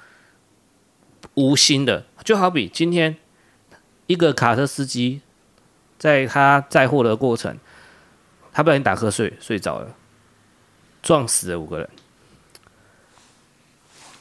[1.34, 2.06] 无心的。
[2.24, 3.18] 就好比今天
[4.06, 5.22] 一个卡车司机
[5.98, 7.58] 在他载货的过程，
[8.54, 9.96] 他不小心打瞌睡睡着了，
[11.02, 11.90] 撞死了五个人。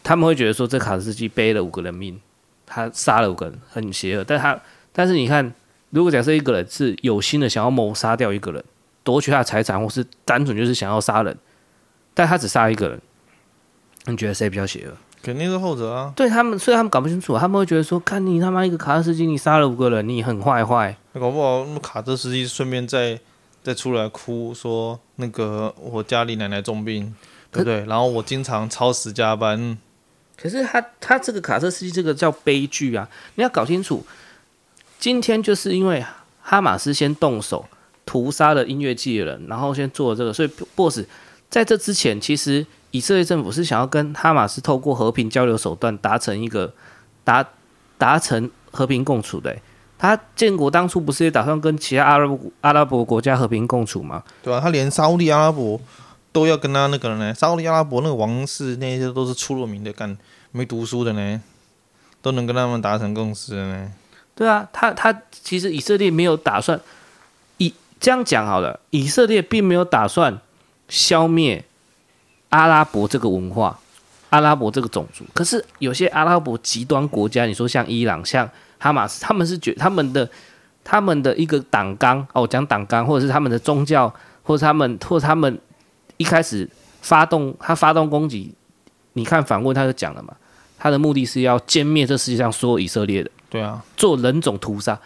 [0.02, 2.18] 他们会觉得说，这卡车司机背了五个人命。
[2.66, 4.24] 他杀了五个人，很邪恶。
[4.24, 4.60] 但他，
[4.92, 5.54] 但是你看，
[5.90, 8.62] 如果假设一个人是有心的想要谋杀掉一个人，
[9.04, 11.38] 夺取他的财产，或是单纯就是想要杀人，
[12.12, 13.00] 但他只杀一个人，
[14.06, 14.92] 你觉得谁比较邪恶？
[15.22, 16.12] 肯定是后者啊。
[16.14, 20.96] 对他们，所以他们搞不清楚，他们会觉得说，看你他妈一个卡车司机，你杀了五个人，你很坏坏。
[21.12, 23.18] 那搞不好，那卡车司机顺便再
[23.62, 27.14] 再出来哭说，那个我家里奶奶重病，
[27.50, 27.84] 对不对？
[27.86, 29.78] 然后我经常超时加班。
[30.36, 33.08] 可是他他这个卡车司机这个叫悲剧啊！
[33.36, 34.04] 你要搞清楚，
[34.98, 36.04] 今天就是因为
[36.42, 37.64] 哈马斯先动手
[38.04, 41.00] 屠杀了音乐界的人，然后先做了这个，所以 boss
[41.48, 46.72] 在这之前，其实以色列政府是想要跟哈马斯透过和平交流手段达成一个
[47.24, 47.44] 达
[47.96, 49.56] 达成和平共处的、
[49.98, 54.22] 他建国当初不是也打算跟其他阿拉伯阿拉伯国家和平共处吗？
[54.42, 55.80] 对啊，他连沙乌地阿拉伯。
[56.36, 60.14] 都要跟他那个呢，沙乌地阿拉伯那个王室那些都是出了名的干
[60.52, 61.40] 没读书的呢，
[62.20, 63.90] 都能跟他们达成共识呢。
[64.34, 66.78] 对啊，他他其实以色列没有打算
[67.56, 70.38] 以这样讲好了，以色列并没有打算
[70.90, 71.64] 消灭
[72.50, 73.80] 阿拉伯这个文化、
[74.28, 75.24] 阿拉伯这个种族。
[75.32, 78.46] 可是有些阿拉伯极端国家，你说像伊朗、像
[78.78, 80.28] 哈马斯，他们是觉他们的
[80.84, 85.58] 他们的一个党纲哦，讲党纲，或者是他们的宗教，或者他们或者他们。
[86.16, 86.68] 一开始
[87.00, 88.54] 发动他发动攻击，
[89.14, 90.34] 你看反问他就讲了嘛，
[90.78, 94.98] 他的目的是要歼灭这世界上所有以色列的，对啊，做人种屠杀，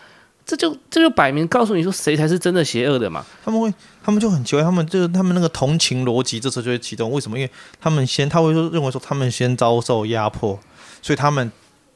[0.45, 3.25] 这就这就摆明告诉你说谁才是真的邪恶的嘛。
[3.45, 7.11] 他们会，他们就很奇怪，他们就是他们那个同情逻辑这时候就会启动。
[7.11, 7.39] 为什么？
[7.39, 10.59] 因为他们先他会说认为说他们先遭受压迫，
[11.03, 11.51] 所以他们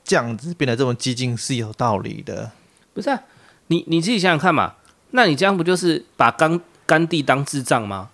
[0.04, 2.52] 这样子变得这么激进是有道理的。
[2.92, 3.20] 不是啊，
[3.68, 4.74] 你你自己想想看嘛，
[5.10, 8.10] 那你这样不就是把甘甘地当智障吗？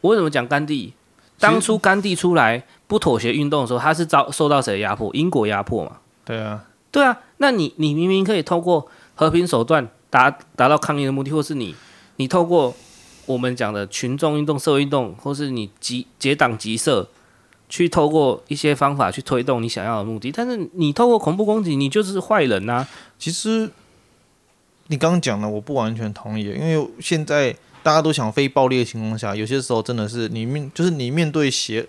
[0.00, 0.92] 我为什么讲甘地？
[1.40, 5.14] 当初甘地出来不妥协运动的时候，他是遭受到谁的压迫？
[5.14, 5.98] 英国压迫嘛？
[6.24, 7.16] 对啊，对啊。
[7.36, 11.76] 那你你明明可以透过和平手段达达到抗议的目的，或是你
[12.16, 12.74] 你透过
[13.26, 17.06] 我们讲的群众运动、社会运动，或是你集结党集社，
[17.68, 20.32] 去透过一些方法去推动你想要的目的。
[20.32, 22.88] 但是你透过恐怖攻击，你就是坏人呐、啊。
[23.16, 23.70] 其实
[24.88, 27.54] 你刚刚讲的，我不完全同意，因为现在
[27.88, 31.88] 大家都想非暴力的情况下，有些时候真的是你面就是你面对邪。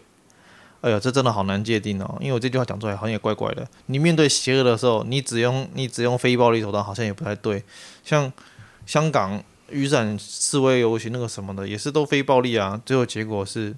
[0.79, 3.67] 哎呀，这真的好难界定哦，因为我这句话讲出来好像也怪怪的。
[3.87, 7.61] 你面对邪恶的时候，你只用你只用非暴力手段，好像也不太对。
[8.01, 8.31] 像
[8.85, 12.81] 香港雨伞示威游行那个什么的，也是都非暴力啊。
[12.85, 13.75] 最后结果是，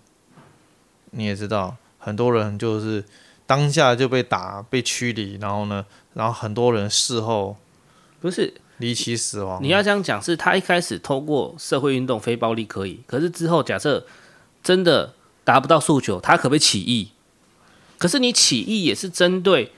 [1.09, 3.03] 你也知道，很多人就是
[3.47, 7.57] 当下就被打、被驱离，然后呢，然后很多人事后
[8.19, 9.63] 不是离奇死亡。
[9.63, 14.05] 你要这样讲，是他一开始透过社会运动非暴力可以，可是之后假设
[14.61, 15.13] 真的。
[15.43, 17.09] 达不到诉求，他可不可以起义？
[17.97, 19.71] 可是你起义也是针对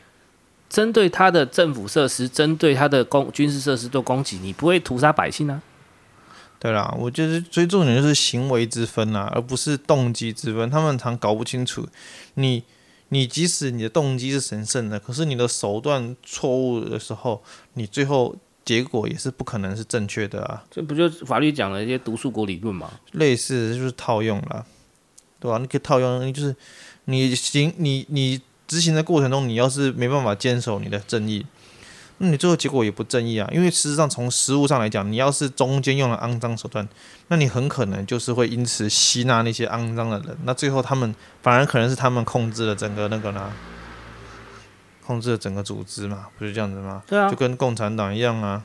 [0.69, 5.61] 针对他的政府设施，针对他的攻军事设施做攻击，你不会屠杀百姓啊？
[6.59, 10.69] 对啦，我觉得最重点就是行为之分啊，而不是动机之分。
[10.69, 11.87] 他们常搞不清楚，
[12.33, 12.63] 你
[13.07, 17.41] 你即使你的动机是神圣的，可是你的手段错误的时候，
[17.75, 18.35] 你最后
[18.65, 20.63] 结果也是不可能是正确的啊。
[20.69, 22.89] 这不就法律讲的一些毒树国理论吗？
[23.12, 24.65] 类似就是套用了。
[25.39, 25.58] 对吧？
[25.58, 26.56] 你可以套用，就是
[27.04, 31.45] 你行你你执行的过程中，你要是没办法坚守你的正义，
[32.19, 33.45] 那你最后结果也不正义啊。
[33.52, 36.88] 因为事实上，从实物上来讲，你要是中间用了肮脏手段，
[37.28, 40.38] 那你很可能就是会因此吸纳那些肮脏的人。
[40.45, 43.52] 那最后他们反而可能是他们控制了整个那个呢，
[45.05, 47.03] 控制了整个组织嘛，不是这样子吗？
[47.05, 48.63] 对啊，就跟共产党一样啊，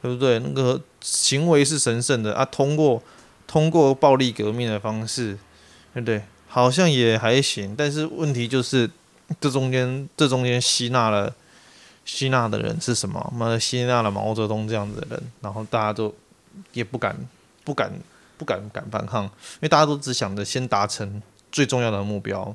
[0.00, 0.38] 对不对？
[0.38, 3.02] 那个行为是神圣的啊，通过
[3.46, 5.38] 通过暴力革命的方式。
[5.94, 6.24] 对不对？
[6.48, 8.90] 好像也还行，但是问题就是，
[9.40, 11.32] 这中间这中间吸纳了
[12.04, 13.32] 吸纳的人是什么？
[13.32, 16.12] 妈的，吸纳了毛泽东这样子的人，然后大家都
[16.72, 17.16] 也不敢
[17.62, 17.92] 不敢
[18.36, 22.52] 不敢敢反抗，因为大家都只想着先达成最重要的目标。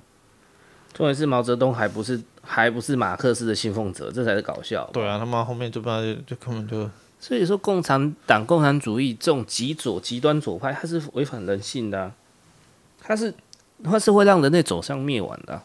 [0.93, 4.89] 重点是毛泽东还不是还不是马克思的信奉者，这才是搞笑。
[4.91, 6.89] 对啊，他妈后面就不就就根本就。
[7.21, 12.11] 所以说，共产党、共产主义这种极左、极端左派，它是违反人性的啊。
[13.01, 13.33] 它是，
[13.83, 15.63] 它是会让人类走向灭亡的啊。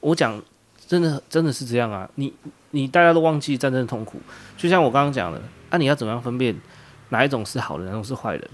[0.00, 0.42] 我讲，
[0.88, 2.10] 真的，真的是这样啊！
[2.16, 2.32] 你，
[2.72, 4.20] 你大家都忘记战争痛苦，
[4.56, 6.56] 就像我刚刚讲的，啊，你要怎么样分辨
[7.10, 8.50] 哪一种是好人，哪种是坏人？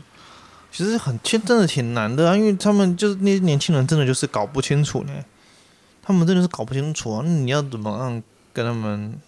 [0.70, 5.12] 其实很，真的挺难的啊，因为他们就是那些年轻人，真的就是搞不清楚呢。
[6.02, 7.22] 他们真的是搞不清楚啊！
[7.24, 9.18] 那你要怎么样跟他们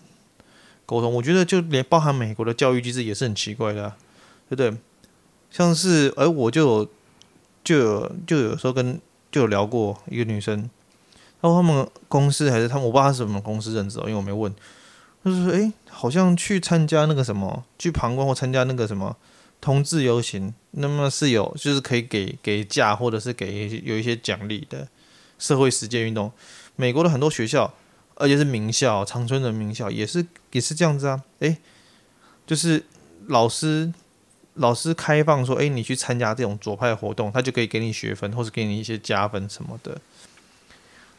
[0.84, 1.14] 沟通？
[1.14, 3.94] 我觉得就连包含美国的教育机制也是很奇怪的，
[4.48, 4.76] 对不对？
[5.50, 6.90] 像是，而我就有。
[7.64, 9.00] 就有就有时候跟
[9.32, 10.68] 就有聊过一个女生，
[11.40, 14.54] 然后他们公司还是他们，我不知道他是什么公司认识哦，因为我没问。
[15.24, 19.16] 就是说，哎，好像去参加那个什么，去旁观或参加那个什么
[19.62, 24.86] 同志游行，那么是有就是可以给给假或者是给有一些奖励的
[25.38, 26.30] 社会实践运动。
[26.76, 27.72] 美国的很多学校，
[28.14, 31.58] 而且是名校，长春的名校也是也是这样子啊，哎，
[32.46, 32.84] 就是
[33.26, 33.92] 老师。
[34.58, 40.00] 老师开放说：“哎，你去参加这种左派活动，他就可以给你学分，或是给你一些加分什么的。”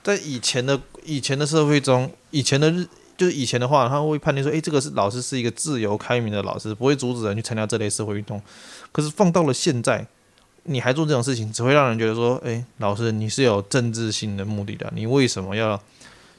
[0.01, 2.87] 在以前的以前的社会中，以前的日
[3.17, 8.41] 就是以前的话，他会判定说：“哎，这个是老师是一个自由开明的老师，不会阻止人去参加这类社会运动。”
[8.93, 10.07] 可是放到了现在，
[10.65, 15.81] 你还做这种事情，只会让人觉得说：“哎，老师你是有政治性的目的的，你为什么要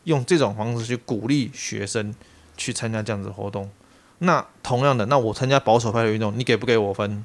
[0.04, 2.14] 用这种方式去鼓励学生
[2.56, 3.70] 去参加这样子的活动？”
[4.18, 7.24] 那同样的，那我参加保守派的运动，你给不给我分？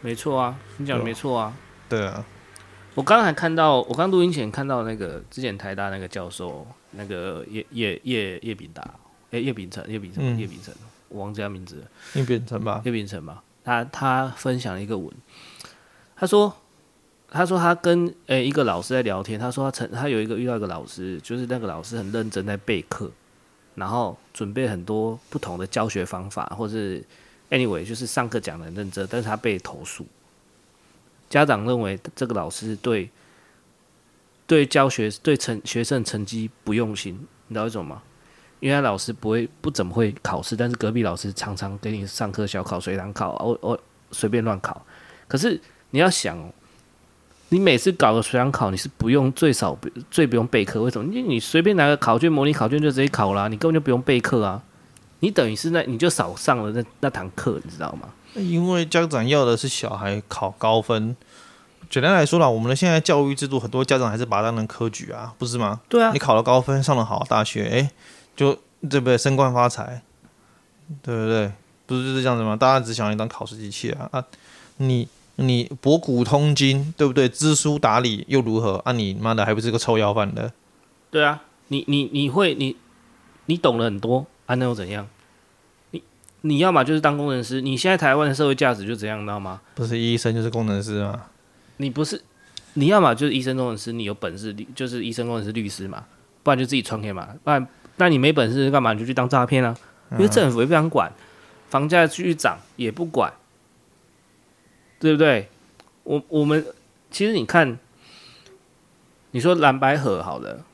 [0.00, 1.56] 没错啊，你讲的没错啊。
[1.88, 2.26] 对啊，
[2.94, 8.82] 我刚才看到，我刚录音前看到那个之前台大那个教授，那个叶叶叶叶秉达，
[9.30, 10.74] 哎，叶秉成，叶秉成，叶秉成，
[11.12, 11.82] 我忘记他名字了。
[12.14, 13.44] 叶秉成吧，叶秉成吧。
[13.62, 15.12] 他他分享了一个文，
[16.16, 16.54] 他说。
[17.34, 23.10] 他说他跟诶、欸、一个老师在聊天，他说他曾他有一个遇到一个老师，就是那个老师很认真在备课，
[23.74, 27.02] 然后准备很多不同的教学方法，或是
[27.48, 30.06] anyway 就是上课讲的很认真，但是他被投诉，
[31.30, 33.08] 家长认为这个老师对
[34.46, 37.14] 对教学对成学生成绩不用心，
[37.46, 38.02] 你知道为什么吗？
[38.62, 43.78] 因为他老师不会不怎么会考试，但是隔壁老师常常给你上课小考随堂考，我我
[44.12, 44.80] 随便乱考，
[45.28, 46.38] 可是你要想。
[47.48, 49.76] 你每次搞个随堂考，你是不用最少
[50.10, 51.06] 最不用备课，为什么？
[51.12, 54.62] 因为你随便拿个考卷、模拟考卷就直接考啦，你根本就不用备课啊。
[55.20, 58.08] 你等于是那你就少上了那那堂课，你知道吗？
[58.36, 61.14] 因为家长要的是小孩考高分。
[61.90, 65.82] 简单来说啦，我们的现在教育制度，很多家长还是把它当成科举啊，不是吗？
[65.90, 66.10] 对啊。
[66.14, 67.90] 你考了高分，上了好大学，哎，
[68.34, 69.18] 就对不对？
[69.18, 70.02] 升官发财，
[71.02, 71.52] 对不对？
[71.86, 72.56] 不不是就是这样子吗？
[72.56, 74.24] 大家只想要一张考试机器啊啊！
[74.78, 77.28] 你你博古通今，对不对？
[77.28, 78.76] 知书达理又如何？
[78.86, 80.50] 啊你妈的还不是个臭要饭的？
[81.10, 82.74] 对啊，你你你会你
[83.44, 85.06] 你懂了很多啊，那又怎样？
[85.90, 86.02] 你
[86.40, 89.60] 你要么就是当工程师，你现在台湾的社会价值就这样，知道吗？
[89.74, 91.26] 不是医生就是工程师吗？
[91.76, 92.22] 你不是
[92.74, 96.04] 你要么就是医生工程师，你有本事就是医生工程师律师嘛，
[96.42, 97.66] 不然就自己创业嘛，不然
[97.96, 98.92] 那你没本事干嘛？
[98.92, 99.76] 你就去当诈骗啊？
[100.12, 101.10] 因为政府也不想管，
[101.70, 103.32] 房价继续涨也不管，
[104.98, 105.48] 对不对？
[106.04, 106.64] 我我们
[107.10, 107.78] 其实你看，
[109.30, 110.64] 你说蓝白合好了，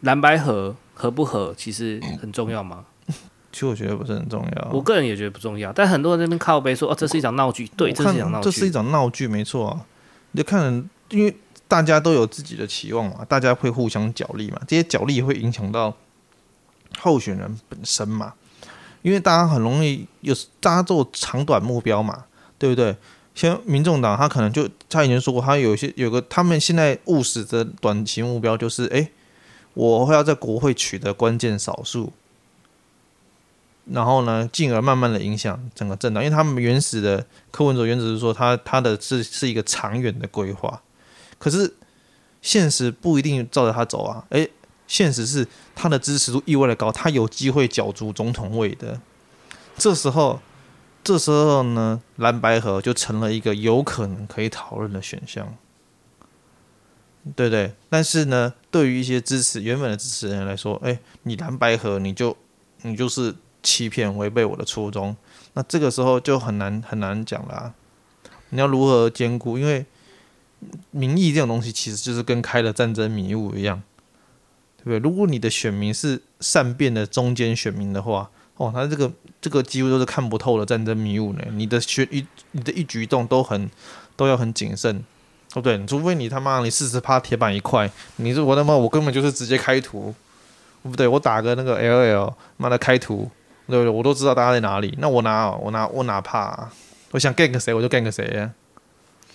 [0.00, 2.84] 蓝白合合不合其实很重要吗？
[3.52, 5.72] 其实我觉得不是很重要，我个人也觉得不重要。
[5.72, 9.86] 但很多人在那边靠背说，哦，这是一场闹剧，对，这是一场闹剧，这是一场闹剧，没错啊。
[10.32, 15.94] 你就看，因为大家都有自己的期望嘛，大家会互相角力嘛，这些角力会影响到
[17.00, 18.34] 候选人本身嘛。
[19.02, 22.26] 因为大家很容易有，大家做长短目标嘛，
[22.58, 22.94] 对不对？
[23.34, 29.10] 像民众党，他可能就他以前说过，他有些有个他们现在务实的短期目标就是，哎，
[29.72, 32.12] 我会要在国会取得关键少数，
[33.86, 36.22] 然后呢，进而慢慢的影响整个政党。
[36.22, 40.82] 因为他们原始的柯文哲原则是说他，他他的是是一个长远的规划，
[41.38, 41.74] 可是
[42.42, 44.46] 现实不一定照着他走啊，哎。
[44.90, 49.00] 现实是他的支持度意外的高，他有机会角逐总统位的。
[49.78, 50.40] 这时候，
[51.04, 55.56] 这时候呢，蓝白合就成了一个有可能可以讨论的选项，
[57.36, 57.72] 对不对？
[57.88, 62.36] 但是呢，对于一些支持原本的支持人来说，哎，你蓝白合你就
[62.82, 65.16] 你就是欺骗，违背我的初衷。
[65.52, 67.72] 那这个时候就很难很难讲了。
[68.48, 69.56] 你要如何兼顾？
[69.56, 69.86] 因为
[70.90, 73.80] 民意这种东西其实就是跟开了战争迷雾一样。
[74.82, 74.98] 对不对？
[74.98, 81.44] 如果你的选民是善变的中间选民的话，哦，他这个这个几乎都是看不透的战争迷雾呢。
[81.52, 83.70] 你的选一你的一举一动都很
[84.16, 85.02] 都要很谨慎，
[85.48, 85.86] 对不对？
[85.86, 90.14] 除非你他妈你四十趴铁板一块，你说我他妈我根本就是直接开图，
[90.82, 93.30] 不对，我打个那个 LL，妈的开图，
[93.66, 93.88] 对不对？
[93.88, 94.94] 我都知道大家在哪里。
[94.98, 96.72] 那我哪我哪我哪怕、啊，
[97.12, 98.50] 我想 gank 谁我就 gank 谁呀？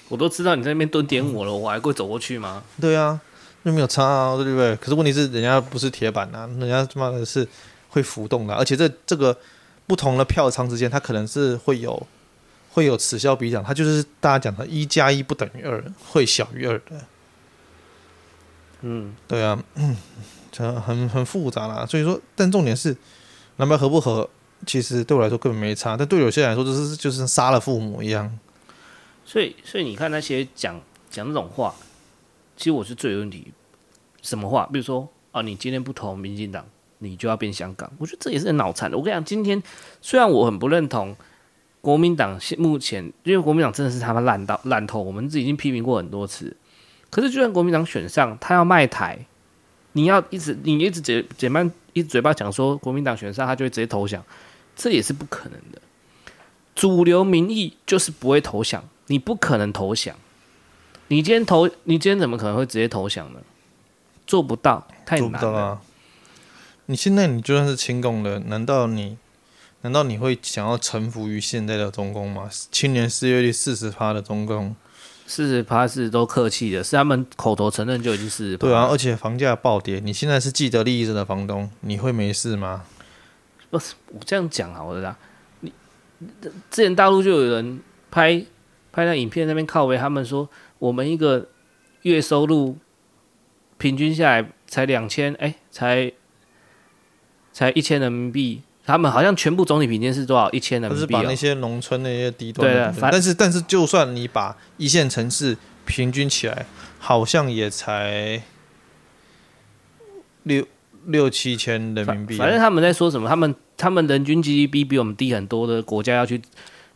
[0.09, 2.61] 我都知道你在那边蹲点我了，我还会走过去吗？
[2.79, 3.19] 对啊。
[3.65, 4.75] 就没有差啊，对不对？
[4.75, 7.45] 可是问题是，人家不是铁板啊，人家他妈的是
[7.89, 9.35] 会浮动的，而且这这个
[9.87, 12.05] 不同的票仓之间，它可能是会有
[12.69, 17.01] 会有此消彼长，它就是大家讲的“一加一不等于二”，会小于二的。
[18.81, 19.97] 嗯，对啊，嗯，
[20.51, 21.83] 这很很复杂啦。
[21.87, 22.95] 所以说，但重点是
[23.57, 24.29] 蓝白合不合，
[24.67, 28.37] 其实对我来说根本没差，但对有些人来说，就是就是杀了父母一样。
[29.25, 31.73] 所以，所以你看那些讲讲那种话。
[32.57, 33.51] 其实我是最有问题，
[34.21, 34.67] 什么话？
[34.71, 36.65] 比如说啊，你今天不投民进党，
[36.99, 37.91] 你就要变香港。
[37.97, 38.97] 我觉得这也是很脑残的。
[38.97, 39.61] 我跟你讲，今天
[40.01, 41.15] 虽然我很不认同
[41.81, 46.55] 国民党现目前，因为国民党真的是他妈烂到烂透，我们自己已经批评过很多次。
[47.09, 49.25] 可是，就算国民党选上，他要卖台，
[49.93, 51.61] 你要一直你一直嘴嘴巴
[51.93, 54.23] 一直嘴巴讲说国民党选上，他就会直接投降，
[54.75, 55.81] 这也是不可能的。
[56.73, 60.15] 主流民意就是不会投降，你不可能投降。
[61.07, 63.39] 你今天投，你今天怎么可能会直接投降呢？
[64.25, 65.39] 做不到，太难了。
[65.39, 65.81] 做不到啊！
[66.87, 69.15] 你现在你就算是亲共的，难道你
[69.81, 72.49] 难道你会想要臣服于现在的中共吗？
[72.71, 74.75] 青年失业率四十趴的中共，
[75.27, 78.61] 四十趴是都客气的，是他们口头承认就已经四十趴。
[78.61, 82.83] 对啊，而且房价暴跌，你现在是既得利益者的房东，你会没事吗？
[83.69, 85.15] 不是我这样讲好了啦，
[85.59, 85.71] 你
[86.71, 88.43] 之前大陆就有人拍
[88.91, 90.49] 拍那影片，那边靠围，他们说。
[90.79, 91.47] 我们一个
[92.01, 92.77] 月收入
[93.77, 96.11] 平均下来才两千，哎，才
[97.51, 98.61] 才一千人民币。
[98.85, 100.49] 他们好像全部总体平均是多少？
[100.51, 101.01] 一千人民币。
[101.01, 106.65] 是把那些农村那些低端的，对，但是但是就算你把一线城市平均起来，
[106.99, 108.43] 好像也才
[110.43, 110.67] 六
[111.05, 112.37] 六七千人民币。
[112.37, 113.27] 反正他们在说什么？
[113.27, 116.41] 他们他们人均 GDP 比我们低很多的国家要去。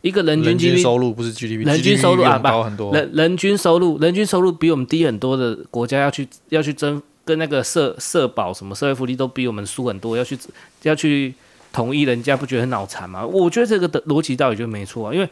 [0.02, 2.92] 一个人均 GDP 收入不是 GDP，人均收入啊，高很多。
[2.94, 10.38] 人人均收入，人均收入比我们低很多的国家要去要去争，跟那个社社保什么社会福利都比我们输很多，要去
[10.82, 11.34] 要去
[11.72, 13.26] 统一人家，不觉得很脑残吗？
[13.26, 15.28] 我觉得这个的逻辑道理就没错啊，因为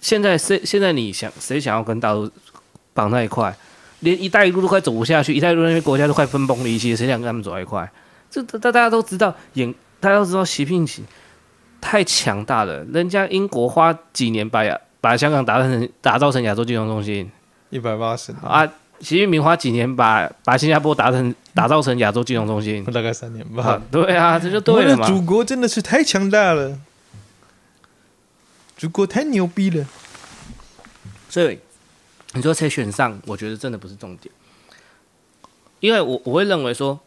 [0.00, 2.30] 现在谁现在你想谁想要跟大陆
[2.94, 3.54] 绑在一块，
[4.00, 7.90] 连一带一路都快走不下去，一带一路那些国家都快分崩离析，谁想跟他们走在一块？
[8.30, 11.04] 这大大家都知道，演大家都知道习近平。
[11.80, 12.84] 太强大了！
[12.92, 17.30] 人家英国花几年把亚把香港打造成打造成亚洲金融中心，
[17.70, 18.66] 一百八十啊！
[19.00, 23.80] 习近平花几年把把新加坡打成打造成亚洲金融中心，大概三年吧。
[23.90, 25.06] 对啊，这就对了嘛！
[25.06, 26.78] 祖国真的是太强大了。
[28.76, 29.86] 祖国太牛逼了。
[31.30, 31.58] 所以
[32.34, 34.30] 你说谁选上，我觉得真的不是重点，
[35.80, 37.00] 因为我我会认为说，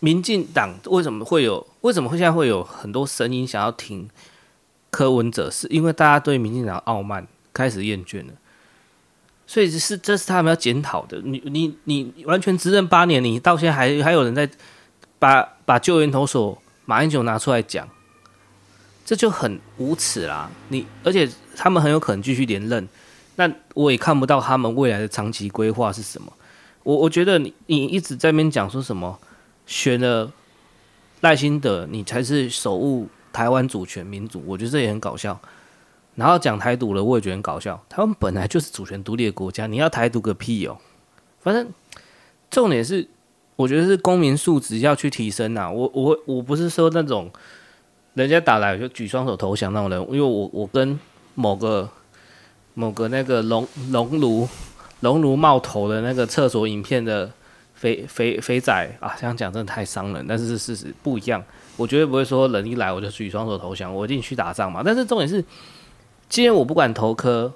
[0.00, 4.08] 民进党为什么会有，为什么会现在会有很多声音想要挺
[4.90, 8.32] 柯文哲，是因为大家对民进党傲慢开始厌倦了。
[9.46, 11.20] 所以是这是他们要检讨的。
[11.22, 14.48] 你你你完全执政八年，你到现在还还有人在
[15.18, 17.88] 把把救援投手马英九拿出来讲，
[19.04, 20.48] 这就很无耻啦。
[20.68, 22.88] 你而且他们很有可能继续连任，
[23.34, 26.32] 那我也看不到他们未来的长期规划是什么。
[26.84, 29.18] 我我觉得你你一直在那边讲说什么
[29.70, 30.32] 选了
[31.20, 35.40] 赖清德，你才是守护台湾主权民主，我觉得这也很搞笑。
[36.16, 37.80] 然后讲台独了，我也觉得很搞笑。
[37.88, 40.76] 台湾本来就是主权独立的国家，你要台独个屁哦！
[41.38, 41.68] 反正
[42.50, 43.06] 重点是，
[43.54, 45.70] 我觉得是公民素质要去提升呐。
[45.70, 47.30] 我我我不是说那种
[48.14, 50.98] 人家打来就举双手投降那种人，因为我我跟
[51.36, 51.88] 某个
[52.74, 54.48] 某个那个龙龙炉
[54.98, 57.32] 龙炉冒头的那个厕所影片的
[57.80, 61.42] 肥肥肥仔啊，这样讲真的太伤人，但是是事实不一样。
[61.78, 64.82] 我绝对不会说人一来我就举双手投降，我一定去打仗嘛。
[64.84, 65.42] 但是重点是。
[66.28, 67.52] 今天我不管投科，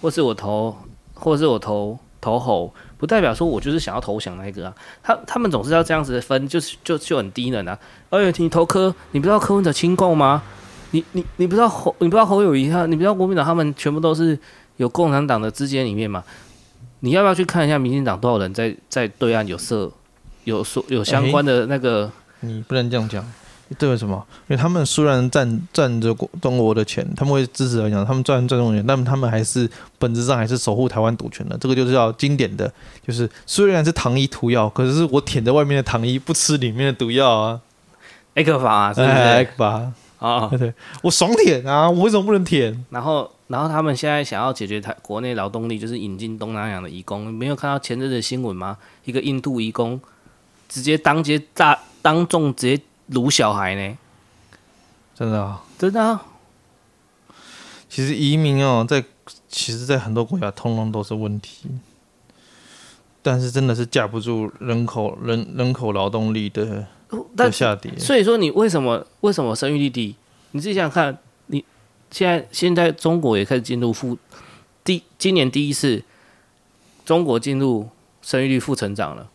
[0.00, 0.76] 或是我投，
[1.14, 4.74] 或是我投投侯，不代表说我就是想要投降那一个啊。
[5.00, 7.78] 他他们总是要这样子分，就是就就很低能啊。
[8.10, 10.42] 哎且，你投科，你不知道科文者亲共吗？
[10.90, 14.36] 你你你不知道侯，你不知道侯友谊他，你不知道国民党他们全部都是
[14.78, 16.24] 有共产党的之间里面嘛？
[17.00, 19.90] 你要不要去看一下民进党多少人在在对岸有设
[20.44, 22.10] 有所有相关的那个？
[22.42, 23.24] 欸、你不能这样讲。
[23.78, 24.24] 对，为什么？
[24.46, 29.68] 因为他们虽然占占着中国的钱，他们会支持来讲，他们赚赚中国钱，但他们还是
[29.98, 31.58] 本质上还是守护台湾主权的。
[31.58, 32.72] 这个就是叫经典的，
[33.04, 37.60] 就是虽然是糖衣毒药，可是我舔着外面的糖衣，不吃里面的毒药啊。
[38.34, 39.12] 艾克法啊，是不是？
[39.12, 40.72] 艾克法啊，对，
[41.02, 42.84] 我爽舔啊，我为什么不能舔？
[42.90, 47.28] 然后，然后他们现在想要解决台国内劳动力，就是引进东南亚的移工。
[47.28, 48.78] 你没有看到前阵的新闻吗？
[49.04, 50.00] 一个印度移工
[50.68, 52.82] 直接当街炸，当众直接。
[53.12, 53.96] 掳小孩呢？
[55.14, 56.26] 真的啊，真的啊。
[57.88, 59.04] 其实移民哦，在
[59.48, 61.68] 其实，在很多国家通通都是问题，
[63.22, 66.84] 但是真的是架不住人口人人口劳动力的
[67.36, 67.96] 的下跌。
[67.96, 70.16] 所以说，你为什么为什么生育率低？
[70.50, 71.18] 你自己想想看，你
[72.16, 74.16] 现在现在中国也开始进入负
[74.82, 76.02] 第今年第一次，
[77.04, 77.86] 中国进入
[78.22, 79.28] 生育率负成长了。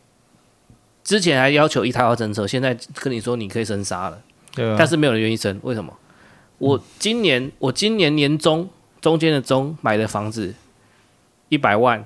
[1.04, 4.20] 之前还要求一胎化政策，现在跟你说你可以生杀了，
[4.56, 5.96] 对啊，但是没有人愿意生，为什么？
[6.58, 8.68] 我今年我今年年中
[9.00, 10.52] 中间的中买的房子
[11.50, 12.04] 一百万，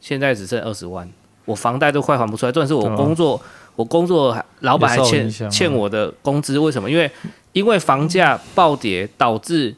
[0.00, 1.08] 现在只剩二十万，
[1.44, 2.50] 我房贷都快还不出来。
[2.50, 3.46] 重点是我工作，啊、
[3.76, 6.90] 我工作老板还欠欠我的工资，为什么？
[6.90, 7.08] 因为
[7.52, 9.76] 因为房价暴跌导致。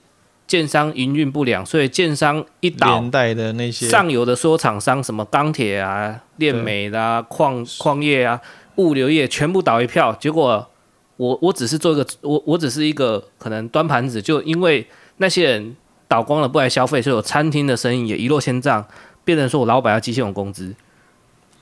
[0.52, 8.38] 建商营运不良，所以建商一倒，连带的那些上游的说厂商，什么钢铁啊、炼煤的啊、矿矿业啊、
[8.76, 10.12] 物流业全部倒一票。
[10.20, 10.68] 结果
[11.16, 14.86] 我我只是做一个，我我只是一个可能端盘子，就因为
[15.16, 15.74] 那些人
[16.06, 18.84] 倒光了不来消费，所以我餐厅的生意也一落千丈，
[19.24, 20.74] 变成说我老板要机械我工资。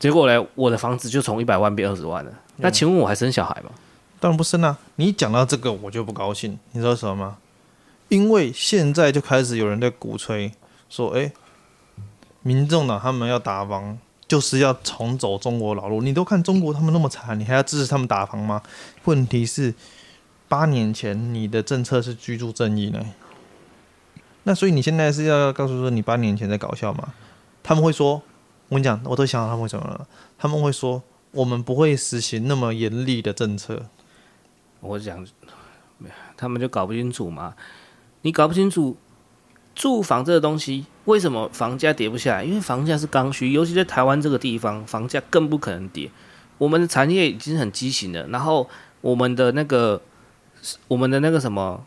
[0.00, 2.32] 结果呢，我的房子就从一百万变二十万了。
[2.56, 3.70] 那请问我还生小孩吗？
[4.18, 4.76] 当然不生啊！
[4.96, 6.58] 你讲到这个，我就不高兴。
[6.72, 7.36] 你知道什么吗？
[8.10, 10.52] 因为现在就开始有人在鼓吹
[10.88, 11.32] 说，哎，
[12.42, 13.96] 民众党他们要打房，
[14.26, 16.02] 就是要重走中国老路。
[16.02, 18.60] 你都看中国他们那么惨，你还要支持他们打房吗？
[19.04, 19.72] 问题是，
[20.48, 23.00] 八年前你的政策是居住正义呢，
[24.42, 27.14] 那所以你现在是要告诉说你八年前在搞笑吗？
[27.62, 28.20] 他们会说，
[28.68, 30.08] 我跟你讲，我都想到他们为什么了。
[30.36, 31.00] 他们会说，
[31.30, 33.86] 我们不会实行那么严厉的政策。
[34.80, 35.24] 我讲，
[36.36, 37.54] 他们就搞不清楚嘛。
[38.22, 38.96] 你搞不清楚
[39.74, 42.44] 住房这个东西为什么房价跌不下来？
[42.44, 46.10] 因为房价是刚需，尤其在台湾这个地方，房价更不可能跌。
[46.58, 48.68] 我们的产业已经很畸形了，然后
[49.00, 50.02] 我们的那个
[50.88, 51.82] 我们的那个什么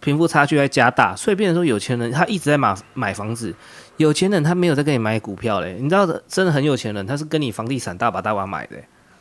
[0.00, 3.54] 贫富差距在加大，所以变成说有钱人他一直在买买房子，
[3.98, 5.76] 有钱人他没有在跟你买股票嘞。
[5.78, 8.76] 你知道，真的很有钱人他是跟你房地产大把大把买的，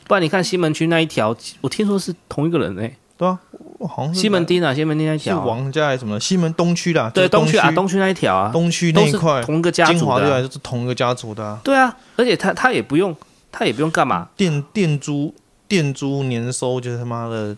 [0.07, 2.95] 不然你看西门区那一条，我听说是同一个人嘞。
[3.16, 3.39] 对啊，
[3.88, 6.20] 好像是西门町啊，西门町那条、啊、是王家还是什么？
[6.20, 11.61] 西门东区的，对，东区啊，东区那一条啊，东区那一块同一个家族的、啊，是同一个家族的、啊。
[11.64, 13.16] 对啊，而且他他也不用，
[13.51, 14.30] 他也不用干嘛？
[14.36, 15.34] 店店租
[15.68, 17.55] 店租年收就是他妈的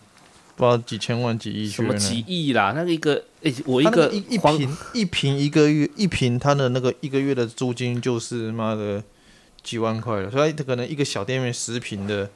[0.56, 2.74] 不知道几千万几亿，什么几亿啦？
[2.76, 9.02] 那个一个哎、欸，我一个一一平一平一个月一平，他的那个一个月的租金就是妈的
[9.62, 12.28] 几万块了，所以他可能一个小店面十平的。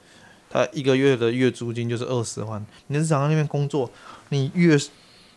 [0.51, 3.89] 他一个月的月租金就是二十万，你日常在那边工作，
[4.31, 4.77] 你月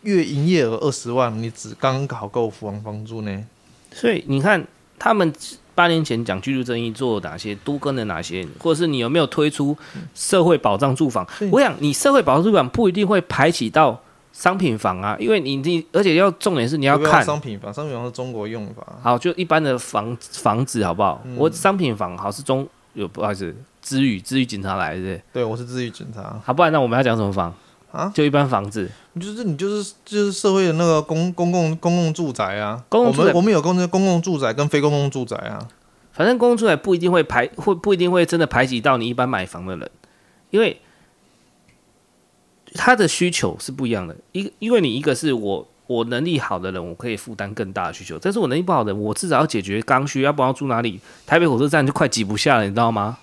[0.02, 3.46] 月营业额二十万，你只刚好够付完房租呢。
[3.92, 4.66] 所以你看，
[4.98, 5.32] 他们
[5.74, 9.76] 八年前讲居住正义做哪些，都跟了哪些，或者是你有没有推出
[10.14, 11.24] 社会保障住房？
[11.40, 14.00] 嗯、我想，你社会保障住房不一定会排挤到
[14.32, 18.84] 商品房啊，因为你你而且要重点是你要看要商品房，商品房是中国用法。
[19.00, 21.22] 好，就一般的房房子好不好？
[21.24, 25.20] 嗯、我商品房好是中有不好意思，支语支语警察来是。
[25.32, 26.40] 对，我是支语警察。
[26.44, 27.54] 好，不然那我们要讲什么房？
[27.92, 28.90] 啊，就一般房子，
[29.20, 32.82] 就是你就是就是社会的那个公公共公共住宅啊。
[32.88, 35.68] 公共住宅我们我们有公公共住宅跟非公共住宅啊。
[36.10, 39.90] 反正公共住宅不一定会排，会不一定会真的排挤到你一般买房的人，
[40.50, 40.80] 因为
[42.74, 44.16] 他的需求是不一样的。
[44.32, 51.00] 一因为你一个是我我能力好的人，我可以负担更大的需求，但是我能力不好的人，我至少要解决刚需，要不然要住哪里？
[51.26, 53.18] 台北火车站就快挤不下了，你知道吗？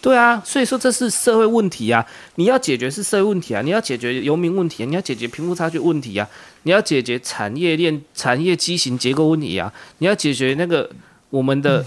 [0.00, 2.06] 对啊，所以说这是社会问题啊！
[2.36, 6.26] 你要解决是社会问题啊，你要解决游民问题啊，你要解决贫富差距问题啊，
[6.62, 10.88] 你要解决产业链、产业畸形结构问题啊，你要解决那个
[11.30, 11.84] 我们的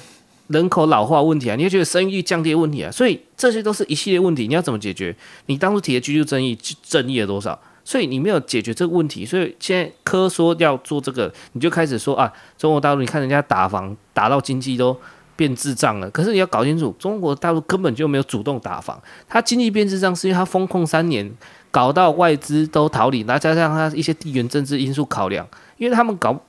[0.51, 5.15] 人口老化问题啊，你要解决生育降低问题啊，所以这些都是一系列问题，你要怎么解决？
[5.47, 7.59] 你当初提的居住正义正义了多少？
[7.83, 14.95] 所以你没有解决这个问题，所以现在科说要做这个，你就开始说啊，中国大陆你看人家打房打到经济都。
[15.37, 21.31] 变智障了，可是你要搞清楚，中国大陆根本就没有主动打房，它经济变智障是因为它封控三年，
[21.71, 25.47] 搞到外资都逃离，再加上它一些地缘政治因素考量，
[25.77, 26.39] 因为他们搞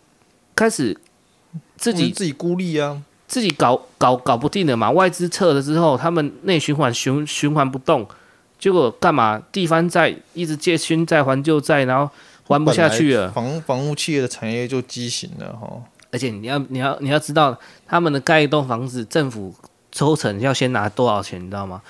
[0.55, 0.95] 开始
[1.79, 3.01] 自己自己孤立啊，
[3.33, 8.07] 自己搞搞搞不定了嘛，外资撤了之后，他们内循环循循环不动，
[8.59, 9.43] 结果干嘛？
[9.51, 12.13] 地方债一直借新债还旧债，然后
[12.47, 15.67] 还不下去了，房房屋企业的产业就畸形了哈。
[16.11, 19.55] 而且你要你要你要知道，他们的盖一栋房子，政府
[19.91, 21.81] 抽成要先拿多少钱，你知道吗？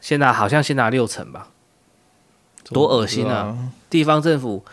[0.00, 1.48] 先拿好像先拿六成吧，
[2.66, 3.58] 多恶心啊！
[3.90, 4.64] 地方政府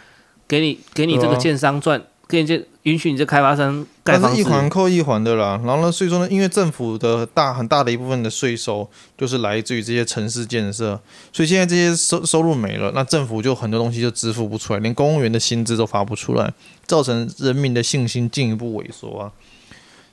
[0.47, 2.03] 给你给你这个建商赚。
[2.29, 5.59] 间接允许你这开发商盖房子，一环扣一环的啦。
[5.63, 10.99] 然后呢，所以说呢，因为政府的大很大的一部分的税收就是来自于这些城市建设，
[11.31, 16.53] 所以现在这些收收入没了，那政府就很多东西就支付不出来，连公务员的薪资都发不出来，
[16.85, 19.31] 造成人民的信心进一步萎缩啊，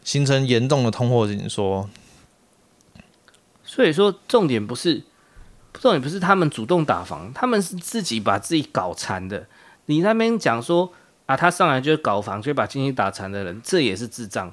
[0.05, 1.91] 形成严重的通货紧缩。
[3.65, 5.03] 所以说，重点不是
[5.75, 9.49] 重点不是他们主动打房，他们是自己把自己搞残的。
[9.87, 10.93] 你那边讲说。
[11.31, 14.53] 啊，他上来就搞房，就把经济打残的人，这也是智障。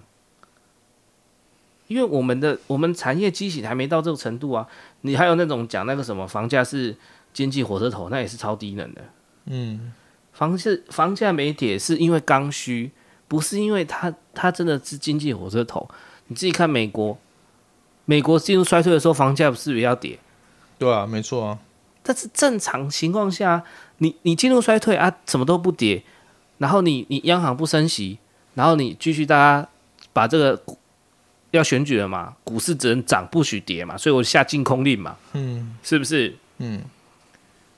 [1.87, 4.67] 因为我们的我们产业畸形还没到这个程度啊。
[5.01, 6.95] 你还有那种讲那个什么房价是
[7.33, 9.01] 经济火车头，那也是超低能的。
[9.45, 9.91] 嗯，
[10.33, 12.91] 房是房价没跌，是因为刚需，
[13.27, 15.89] 不是因为它它真的是经济火车头。
[16.27, 17.17] 你自己看美国，
[18.05, 20.19] 美国进入衰退的时候，房价是不是也要跌？
[20.77, 21.57] 对啊，没错啊。
[22.03, 23.63] 但是正常情况下，
[23.97, 26.03] 你你进入衰退啊，什么都不跌。
[26.57, 28.17] 然后你你央行不升息，
[28.55, 29.67] 然后你继续大家
[30.13, 30.61] 把这个
[31.51, 36.35] 要选举了嘛，股市只能涨不许跌嘛，所以我下禁空令嘛，嗯，是不是？
[36.57, 36.81] 嗯，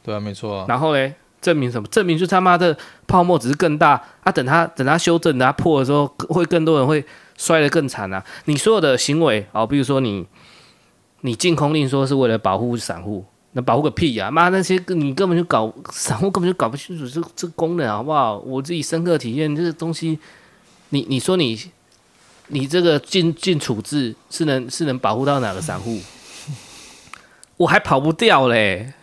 [0.04, 0.66] 对啊，没错啊。
[0.68, 1.88] 然后嘞，证明什么？
[1.90, 2.76] 证明就他妈的
[3.08, 4.32] 泡沫只是更大啊！
[4.32, 7.04] 等他等他修正，等它破的时候，会更多人会
[7.38, 8.24] 摔得更惨啊！
[8.46, 10.26] 你所有的行为哦，比如说你
[11.22, 13.26] 你禁空令说是为了保护散户。
[13.54, 14.32] 那保护个屁呀、啊！
[14.32, 18.38] 妈，那些你根本就搞 散户根本就搞不清楚这这功能好不好？
[18.38, 20.20] 我自己深刻体验这个东西，
[20.90, 21.60] 你你说你
[22.50, 26.00] 你这个禁禁处置是能是能保护到哪个散户？
[27.58, 28.94] 我还跑不掉嘞！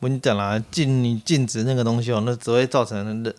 [0.00, 3.34] 我跟你讲啦，禁你禁止那个东西哦，那只会造成的。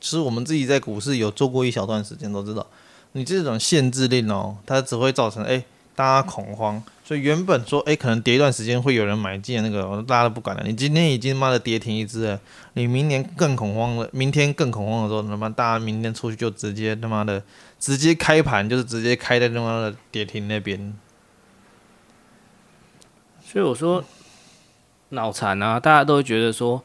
[0.00, 2.64] 其实我们自己在股市有做过一小段时间，都知道，
[3.12, 5.64] 你这种限制令哦，它只会造成哎。
[5.96, 10.64] 大家恐慌，所以原本说，哎，可能跌一段时间会有人买进那个，大家都不管了。
[10.66, 12.40] 你今天已经妈的跌停一只了，
[12.72, 17.40] 你明年更恐慌了，明天更恐慌的时候，他妈大家明天出去就直接他妈的
[17.78, 20.98] 直接开盘，就是直接开在他妈的跌停那边。
[23.44, 24.02] 所以我说
[25.10, 26.82] 脑残啊，大家都会觉得说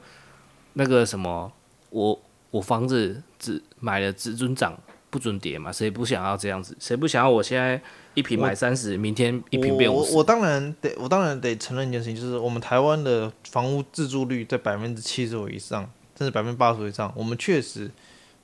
[0.73, 1.51] 那个什么，
[1.89, 4.79] 我我房子只买了只准涨
[5.11, 6.75] 不准跌嘛，谁不想要这样子？
[6.79, 7.79] 谁不想要我现在？
[8.13, 10.11] 一瓶买三十，明天一瓶变五十。
[10.11, 17.09] 我我当然得，我当然得承认一件事情，就是我们台湾的房屋自住率在百分之七十五以上，甚至百分之八十以上。
[17.15, 17.89] 我们确实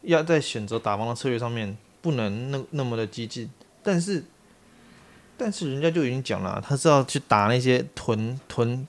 [0.03, 3.49] 要在选择打房的策略上面不能那那么的激进，
[3.84, 4.24] 但是
[5.36, 8.88] 但是人家就已经讲了，他是要去打那些囤囤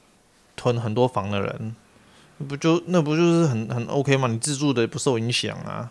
[0.55, 1.75] 囤很多房的人，
[2.47, 4.29] 不就那不就是很很 OK 吗？
[4.29, 5.91] 你自住的不受影响啊，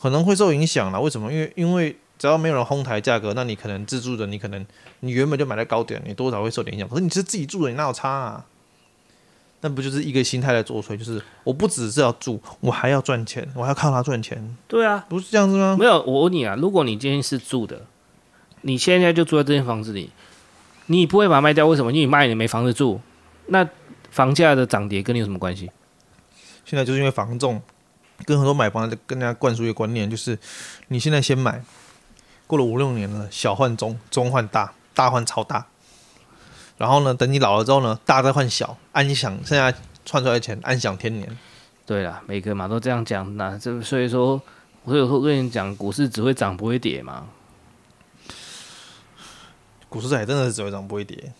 [0.00, 1.00] 可能会受影响了。
[1.00, 1.32] 为什么？
[1.32, 1.96] 因为因为。
[2.20, 4.66] 只要没有人哄抬价格，那你可能自住的，你可能
[4.98, 6.86] 你原本就买在高点，你多少会受点影响。
[6.86, 8.44] 可是你是自己住的，你哪有差啊？
[9.62, 10.94] 那不就是一个心态在作祟？
[10.98, 14.54] 就是我不只是要住，我还要赚钱，我还要靠它赚钱。
[14.68, 15.78] 对啊，不是这样子吗？
[15.80, 17.86] 没有，我问你啊，如果你今天是住的，
[18.60, 20.10] 你现在就住在这间房子里，
[20.88, 21.90] 你不会把它卖掉，为什么？
[21.90, 23.00] 因为你卖你没房子住，
[23.46, 23.66] 那
[24.10, 25.70] 房价的涨跌跟你有什么关系？
[26.66, 27.62] 现在就是因为房仲
[28.24, 30.38] 跟很多买房的跟大家灌输一个观念，就是
[30.88, 31.62] 你现在先买，
[32.46, 35.66] 过了五六年了，小换中，中换大，大换超大。
[36.76, 39.70] 然后呢，等你老了之后呢，大再换小，安享剩下
[40.04, 41.36] 赚出来的钱，安享天年。
[41.84, 44.40] 对啦，每个嘛都这样讲，那这所以说，
[44.84, 47.26] 我有时候跟你讲，股市只会涨不会跌嘛。
[49.88, 51.32] 股市还真的是只会涨不会跌，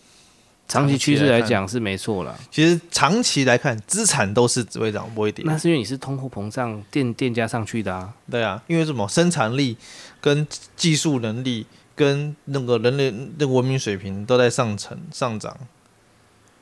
[0.71, 2.35] 长期趋势来讲是没错啦。
[2.49, 5.43] 其实长期来看，资产都是只会涨不会跌。
[5.45, 8.13] 那是因为你是通货膨胀垫垫加上去的啊。
[8.29, 9.07] 对啊，因为什么？
[9.07, 9.77] 生产力
[10.19, 11.65] 跟技术能力。
[11.93, 15.55] 跟那个人类的文明水平都在上层上涨，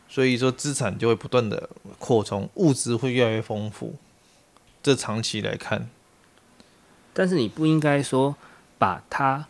[0.09, 3.95] 所以说资产就会不断的扩充，物质会越来越丰富。
[4.83, 5.87] 这长期来看，
[7.13, 8.35] 但是你不应该说
[8.77, 9.47] 把它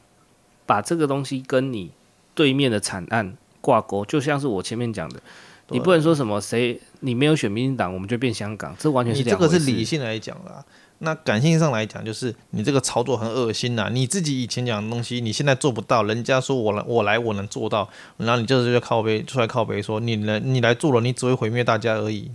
[0.67, 1.91] 把这个东西跟你
[2.35, 5.21] 对面的惨案挂钩，就像是我前面讲的，
[5.69, 9.37] 你不能说什么谁你没有选民进党，我们就变香港，这完全是两。
[9.39, 10.63] 这个是理性来讲啦。
[11.01, 13.89] 那感性上来讲，就是你这个操作很恶心呐、啊！
[13.89, 17.87] 你自己以前讲的东西，你现在做不到，人家说我来，我来，我能做到，
[18.17, 22.29] 然后你就是就靠背出来靠背说，你来，你来做了，你只会毁灭大家而已。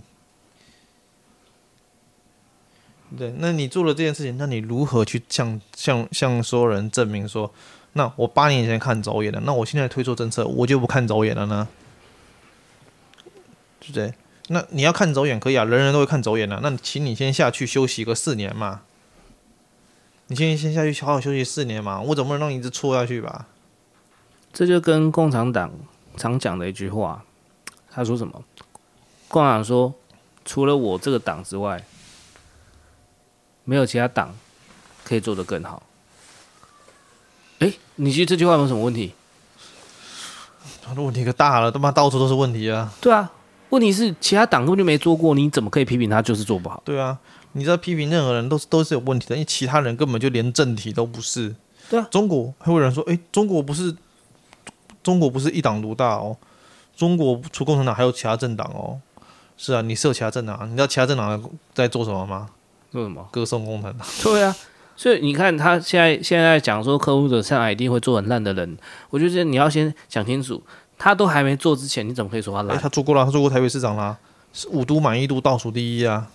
[3.15, 7.53] 对，那你做了这件事情，那你如何去向向向所有人证明说，
[7.97, 11.65] 那我八年前看走眼了，那我现在推出政策，我就不看走眼了呢？
[13.79, 14.13] 对不对？
[14.49, 16.59] 那你要看走眼可以啊，人人都会看走眼啊。
[16.61, 18.81] 那请你先下去休息个四年嘛。
[20.27, 22.01] 你先先下去好好休息四年嘛。
[22.01, 23.47] 我总不能让你一直错下去吧？
[24.51, 25.71] 这就跟共产党
[26.17, 27.23] 常讲的一句话，
[27.89, 28.43] 他说什么？
[29.29, 29.93] 共产党说，
[30.43, 31.81] 除了我这个党之外，
[33.63, 34.35] 没有其他党
[35.05, 35.81] 可以做得更好。
[37.59, 39.13] 诶，你觉得这句话有什么问题？
[40.83, 42.93] 他的问题可大了，他妈到处都是问题啊。
[43.01, 43.31] 对啊。
[43.69, 46.81] 问题是其他党根本就没做过，你怎么可以批评他就是做不好？
[46.85, 47.17] 对啊，
[47.53, 51.53] 你知道批评任何人都是都是有问题的，因为其他人根本就连正题都不是。
[51.89, 53.93] 对啊，中国还有人说，哎，中国不是
[55.03, 56.37] 中国不是一党独大哦，
[56.95, 58.99] 中国除共产党还有其他政党哦。
[59.57, 61.43] 是啊，你是有其他政党，你知道其他政党
[61.73, 62.49] 在做什么吗？
[62.91, 63.27] 做什么？
[63.31, 64.07] 歌颂共产党。
[64.23, 64.55] 对啊，
[64.95, 68.77] 所以你看他现在现在讲说客户的上来一定会做很烂的人，
[69.09, 70.61] 我觉得你要先讲清楚。
[70.97, 72.77] 他都还没做之前，你怎么可以说他烂？
[72.77, 74.17] 欸，他做过了，他做过台北市长啦，
[74.53, 76.29] 是五都满意度倒数第一啊，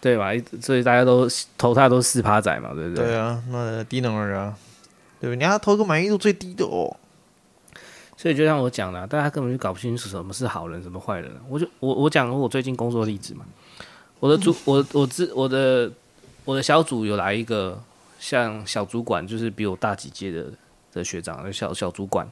[0.00, 0.30] 对吧？
[0.62, 1.28] 所以大家都
[1.58, 3.04] 投他都四趴仔嘛，对不对？
[3.04, 4.56] 对啊，那低能儿啊，
[5.20, 5.36] 对不对？
[5.36, 6.96] 你要投个满意度最低的哦。
[8.16, 11.30] 所以就像我讲的，大家根本就搞不清楚什么是好人，什么坏人。
[11.50, 13.44] 我就我我讲我最近工作的例子嘛，
[14.18, 15.92] 我的主我我自我的
[16.46, 17.78] 我的小组有来一个
[18.18, 20.46] 像小主管，就是比我大几届的。
[20.92, 22.26] 的学长，小小主管，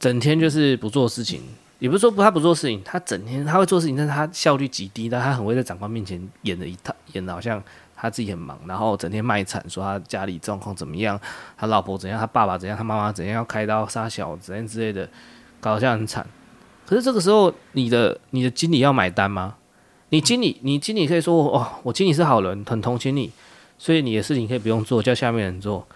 [0.00, 1.42] 整天就是不做事情，
[1.78, 7.62] 也不是说不他不做事情，他整天他会做事情，但是他效率极低，但他很会在长官面前演的一套，演的好像
[7.94, 11.20] 他自己很忙，然后整天卖惨，说他家里状况怎么样，
[11.58, 15.06] 他老婆怎样，他爸爸怎样，他妈妈怎样，要开刀杀小怎样之类的，
[15.60, 16.26] 搞得像很惨。
[16.86, 19.56] 可是这个时候，你的你的经理要买单吗？
[20.10, 23.30] 你经理，你经理可以说，哦，我经理是好人，很同情你，
[23.78, 25.86] 所以你的事情可以不用做，叫下面人做。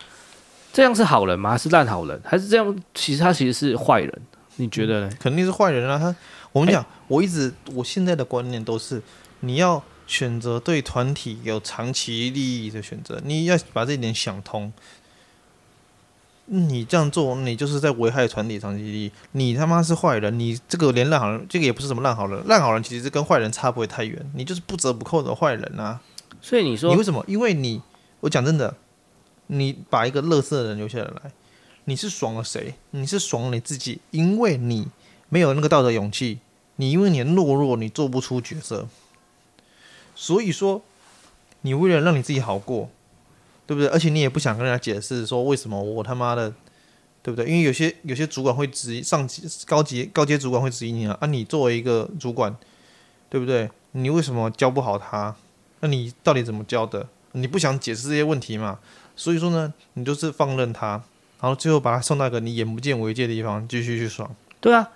[0.72, 1.50] 这样是好人吗？
[1.50, 2.20] 还是烂好人？
[2.24, 2.76] 还是这样？
[2.94, 4.22] 其实他其实是坏人，
[4.56, 5.10] 你觉得呢？
[5.20, 5.98] 肯定是坏人啊！
[5.98, 6.14] 他，
[6.52, 9.02] 我跟你讲，我一直我现在的观念都是，
[9.40, 14.72] 你要选择对团体有长期利益的选择，你要把这一点想通。
[16.46, 19.12] 你这样做，你就是在危害团体长期利益。
[19.32, 26.00] 你他妈是坏人，你这个连烂好人，这个也不是什么烂好人，烂好人其实跟坏人差不会太远，你就是不折不扣的坏人啊！
[26.40, 27.24] 所以你说，你为什么？
[27.28, 27.82] 因为你，
[28.20, 28.74] 我讲真的。
[29.52, 31.32] 你把一个乐色的人留下来，
[31.86, 32.74] 你是爽了谁？
[32.92, 34.86] 你是爽了你自己，因为你
[35.28, 36.38] 没有那个道德勇气，
[36.76, 38.86] 你因为你懦弱，你做不出角色。
[40.14, 40.82] 所以说，
[41.62, 42.90] 你为了让你自己好过，
[43.70, 43.88] 对不对？
[43.90, 46.52] 而且你也不想跟人家解释说为什么我他妈的，
[47.22, 47.48] 对不对？
[47.48, 52.52] 因为有些有些主管会质疑，上级高级高阶主管会质疑你啊，啊，你作为一个主管，
[53.28, 53.70] 对不对？
[53.92, 55.36] 你为什么教不好他？
[55.78, 57.06] 那你到底怎么教的？
[57.30, 58.80] 你不想解释这些问题嘛？
[59.14, 61.00] 所以说呢，你就是放任他，
[61.40, 64.28] 然后最后把他送到一个你眼不见为净的地方，继续去爽。
[64.60, 64.90] 对啊，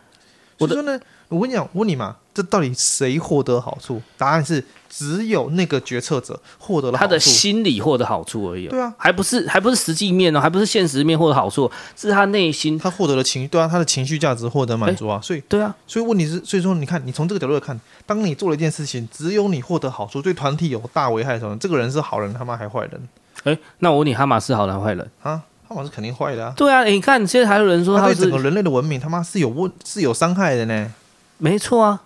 [0.58, 0.98] 我说呢，
[1.28, 4.02] 我跟你讲，我问你嘛，这到底谁获得好处？
[4.18, 4.64] 答案是
[4.96, 8.68] 只有那个决策者获得了好处，他的心理获得好处而已。
[8.68, 15.20] 对啊，还不是还不是实际面哦，还不是现实面获得好处，是他内心他获得了情，对啊，他的情绪价值获得满足啊。
[15.20, 23.08] 所以对啊，所以问题是，所以说你看，你从这个角度来看，当你做了一件事情，只有你获得好处，对团体有大危害的时候，这个人是好人，他妈还坏人？
[23.42, 25.42] 哎，那我问你，哈马斯好人坏人啊？
[25.66, 26.52] 哈马斯肯定坏的啊。
[26.56, 30.92] 对啊，你看现在还有人说他，他对整个人类的文明他妈是有问是有伤害的呢。
[31.38, 32.02] 没错啊，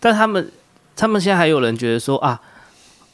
[0.00, 0.50] 但他们
[0.96, 2.40] 他们现在还有人觉得说啊，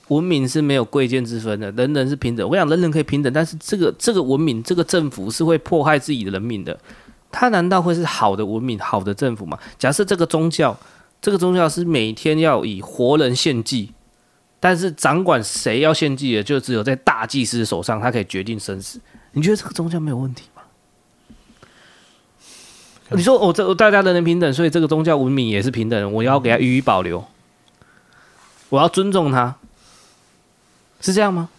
[0.09, 2.49] 文明是没有贵贱之分的，人人是平等。
[2.49, 6.79] 我想人人可以平等，但是这个这个文明这个政府是会迫害自己的人民的。
[7.31, 9.59] 他难道会是好的文明、好的政府吗？
[9.79, 10.79] 假设这个宗教，
[11.21, 13.93] 这个宗教是每天要以活人献祭。
[14.61, 19.01] 但是掌管谁要献祭的，就只有在大祭司手上，他可以决定生死。
[19.33, 20.63] 你觉得这个宗教没有问题吗？
[23.11, 27.25] 你说我这大家人人平等，所以这个宗教文明也是平等，我要给他予以保留，
[28.73, 29.55] 我要尊重他，
[31.03, 31.51] 是这样吗？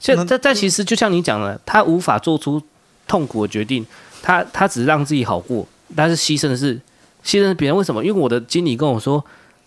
[0.00, 2.62] 现在但其实就像你讲的，他无法做出
[3.06, 3.84] 痛苦的决定，
[4.22, 6.74] 他他只是让自己好过，但是牺牲的是
[7.22, 7.76] 牺牲别人。
[7.76, 8.02] 为什么？
[8.02, 9.22] 因为我的经理跟我说，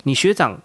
[0.05, 0.57] 你学长。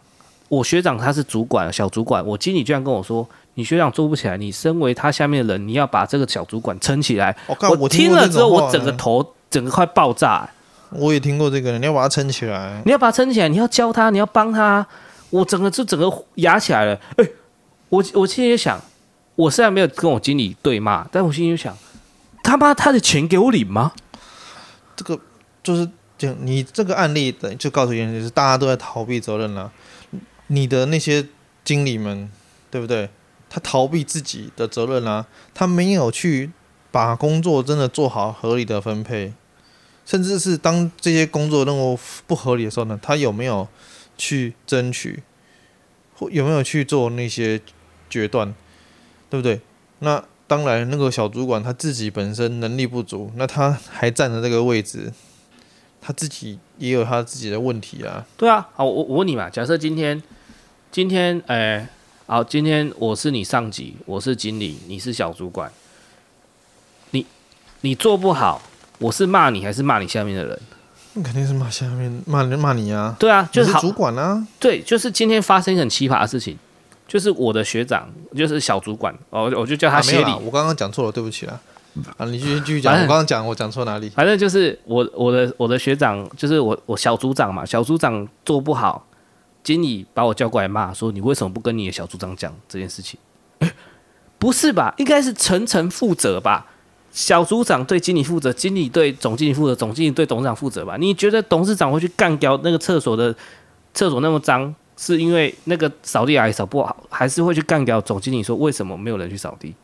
[0.48, 2.24] 我学长他是主管，小主管。
[2.24, 7.36] 我经理居然跟我说：“你学长做不起来，你身为他下面的人，你要把这个小主管撑起来。
[7.48, 10.50] 哦”我听了之后，我整个头整个快爆炸、欸。
[10.90, 14.86] 我也听过这个，你要把他撑起来，你要把他撑起来，你要教他，你要帮他。
[15.36, 17.00] 我整个就整个压起来了。
[17.16, 17.28] 哎、
[17.88, 18.80] 我我心里就想，
[19.34, 21.76] 我虽然没有跟我经理对骂，但我心里就想，
[22.42, 23.92] 他妈他的钱给我领吗？
[24.96, 25.20] 这个
[25.62, 29.70] 就是就你这个案例的，就告诉人就是大家都在逃避责任了。
[30.48, 31.26] 你的那些
[31.64, 32.30] 经理们，
[32.70, 33.10] 对不对？
[33.48, 36.50] 他逃避自己的责任啊，他没有去
[36.90, 39.32] 把工作真的做好，合理的分配，
[40.04, 43.66] 甚至是当这些工作任务不合理的时候呢，他有没有
[44.16, 45.22] 去争取，
[46.14, 47.60] 或有没有去做那些
[48.08, 48.54] 决断，
[49.30, 49.60] 对不对？
[49.98, 55.12] 那当然，那个小主管他自己本身能力不足，那他还站着这个位置。
[55.98, 58.24] 他自己也有他自己的问题啊。
[58.36, 60.22] 对啊，好，我我问你嘛，假设今天，
[60.92, 61.88] 今天，哎、
[62.26, 65.72] 好，今天我是你上级，我是经理，你是小主管，
[67.10, 67.26] 你
[67.80, 68.62] 你做不好，
[68.98, 70.60] 我是骂你还是骂你下面的人？
[71.16, 73.16] 那肯定是骂下面，骂人骂你啊。
[73.18, 74.46] 对啊，就是，是主管啊。
[74.60, 76.56] 对，就是今天发生一个很奇葩的事情，
[77.08, 78.06] 就是我的学长，
[78.36, 80.30] 就是小主管，哦，我就叫他协理。
[80.30, 81.58] 啊、我刚刚讲错了，对不起啊。
[82.18, 82.92] 啊，你继续继续讲。
[82.92, 84.10] 我刚刚讲，我讲错哪里？
[84.10, 87.64] 反正就是我我的我的学长，就是我我小组长嘛。
[87.64, 89.06] 小组长做不好，
[89.64, 93.18] 经理把我叫过来骂，说你为什么不跟你的小组长讲这件事情？
[94.38, 94.92] 不是吧？
[94.98, 96.66] 应该是层层负责吧？
[97.16, 100.98] 小组长对经理负责，经理对总经理负责，总经理对董事长负责吧？
[100.98, 103.34] 你觉得董事长会去干掉那个厕所的
[103.94, 109.74] 厕所那么脏，是因为那个扫地阿姨扫不好，还是会去干掉总经理说为什么没有人去扫地？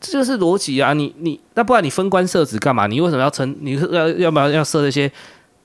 [0.00, 0.92] 这就是逻辑啊！
[0.92, 2.88] 你你那不然你分官设职干嘛？
[2.88, 3.56] 你为什么要成？
[3.60, 5.10] 你要要不要要设这些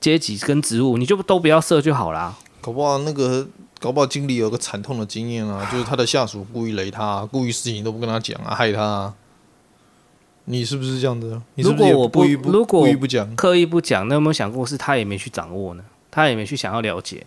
[0.00, 0.96] 阶级跟职务？
[0.96, 2.34] 你就都不要设就好啦。
[2.60, 3.46] 搞不好那个
[3.80, 9.12] 搞不好经理有个惨痛的经验啊，就是他的下属故意雷他，故意事情都不跟他讲啊，害他，
[10.50, 11.40] 你是不是这样子？
[11.56, 15.84] 如果我不如果故意不讲，刻意不讲，那有没有想过是他也没去掌握呢？
[16.10, 17.24] 他也没去想要了解。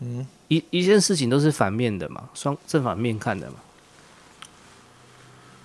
[0.00, 3.56] 嗯，一一件事情都是反面的嘛，双正反面看的嘛。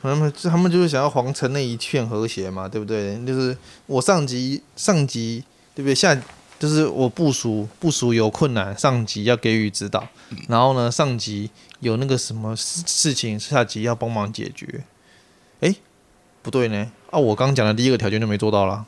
[0.02, 3.24] 他们他们就是想要皇城那一片和谐嘛，对不对？
[3.26, 3.56] 就是
[3.86, 5.44] 我上级上级
[5.76, 5.96] 对不对？
[5.96, 6.20] 下
[6.60, 10.08] 就是我部署部署有困难，上级要给予指导。
[10.48, 11.50] 然后呢，上级
[11.80, 14.84] 有那个什么事事情，下级要帮忙解决。
[16.44, 17.18] 哎，不对呢啊！
[17.18, 18.86] 我刚讲的第一个条件就没做到了。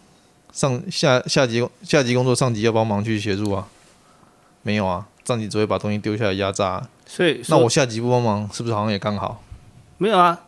[0.51, 3.67] 上下下级下级工作，上级要帮忙去协助啊？
[4.61, 6.87] 没有啊，上级只会把东西丢下来压榨。
[7.05, 9.41] 所以那我下级不帮忙，是不是好像也刚好？
[9.97, 10.41] 没有啊。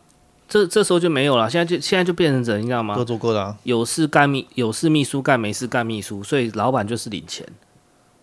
[0.48, 2.94] 这这时候就没有了，现在就现在就变成怎样，吗？
[2.94, 7.46] 各做各的啊，有事干秘，有事秘书干，没事干秘书，所以老板就是领钱。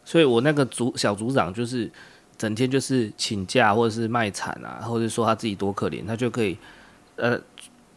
[0.04, 1.92] 所以我那个组小组长就是
[2.38, 6.58] 整天就是请假或者是卖惨啊，或者说他自己多可怜，他就可以
[7.16, 7.40] 呃，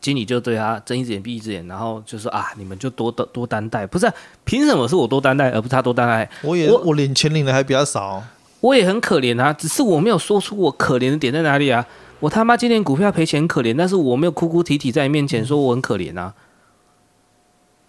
[0.01, 6.31] 经理就对他睁一只眼闭一只眼，然后就说啊，你们就多多多担待，不是啊，凭什么是我多担待，而不是他多担待？
[6.43, 8.23] 我也我，我领钱领的还比较少，
[8.61, 11.85] 我也很可怜啊，只是我没有说出我可怜的点在哪里啊。
[12.21, 16.35] 我他妈今年股票赔钱可怜，但是我没有哭哭啼啼在你面前说我很可怜啊。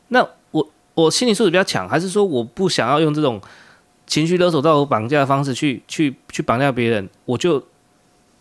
[0.09, 3.41] 那我我心理素质比较强，还是说我不想要用这种
[4.05, 7.09] 情绪勒索、到我绑架的方式去去去绑架别人？
[7.25, 7.63] 我就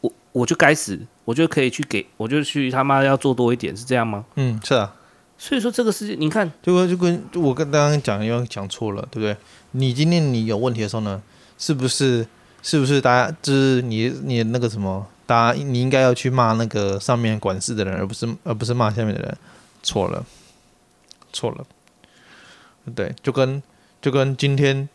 [0.03, 0.99] 我我就该死，
[1.29, 4.25] 我就可以去给，我就去他妈要做多一点，是这样吗？
[4.37, 4.95] 嗯，是啊。
[5.37, 9.37] 所以说这个事情，你看，就跟就跟我跟刚刚讲，因为讲错了，对不对？
[9.73, 11.21] 你今天你有问题的时候呢，
[11.59, 12.27] 是不是
[12.63, 19.37] 是不是大家就是你你那个什么，大家你应该要去骂那个上面管事的人，而不是而不是骂下面的人，
[19.83, 20.25] 错了，
[21.31, 21.67] 错了，
[22.95, 23.63] 对，就跟
[24.01, 24.89] 就跟今天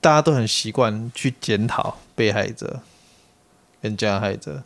[0.00, 2.80] 大家都很习惯去检讨被害者
[3.82, 4.62] 跟加害者，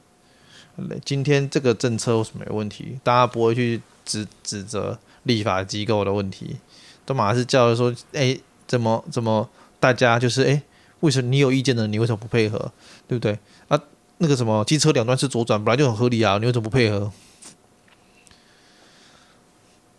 [1.05, 2.99] 今天这个政策为什么有问题？
[3.03, 6.57] 大家不会去指指责立法机构的问题，
[7.05, 8.39] 都马上是叫说，哎。
[8.65, 9.47] 怎么怎么？
[9.79, 10.63] 大家就是哎，
[11.01, 12.73] 为什么你有意见的，你为什么不配合？
[13.07, 13.39] 对不对？
[13.69, 13.79] 啊，
[14.17, 17.13] 那个什么机车两端是左转，本来就很合理啊，你为什么不配合？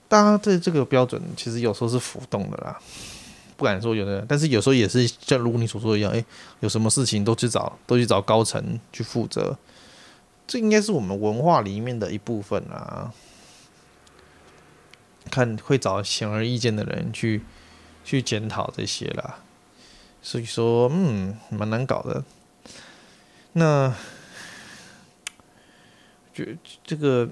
[0.07, 2.79] 大家对这个标准其实有时候是浮动的啦，
[3.57, 6.25] 不敢说有的，但是有时候也是像如你所说一样，哎，
[6.61, 9.55] 有什么事情都去找都去找高层去负责，
[10.47, 13.13] 这应该是我们文化里面的一部分啊。
[15.31, 17.43] 看会找显而易见的人去。
[18.05, 19.35] 去检讨这些啦，
[20.21, 22.21] 所以说，嗯，蛮难搞的。
[23.53, 23.95] 那，
[26.33, 27.29] 觉这个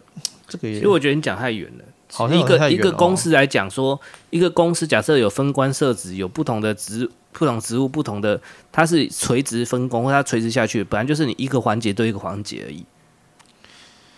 [0.48, 1.84] 这个也，其实我觉得你讲太远了。
[2.10, 4.00] 好像一个一个公司来讲说，
[4.30, 8.42] 一个公司假设有分官设职，有不同的职不同职务不同的，
[8.72, 12.86] 它是垂直分工，或它垂直下去，本来就是你一个环节对一个环节而已。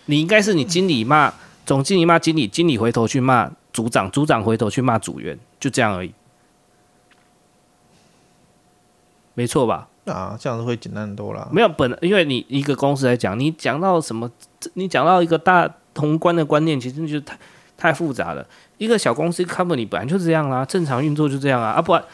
[0.06, 1.32] 你应该是你经理骂
[1.64, 6.12] 总经理骂经理，经理回头去骂组长，组长回头去骂组员，就这样而已。
[9.34, 9.88] 没错吧？
[10.04, 11.48] 啊，这样子会简单很多啦。
[11.50, 14.30] 没有本，因为你一个公司来讲，你讲到什么，
[14.74, 17.38] 你讲到一个大宏观的观念，其实就太
[17.76, 18.46] 太复杂了。
[18.76, 21.70] 一个小公司 company 本来就是这样啦，正常运作就这样啊。
[21.70, 22.04] 啊，不然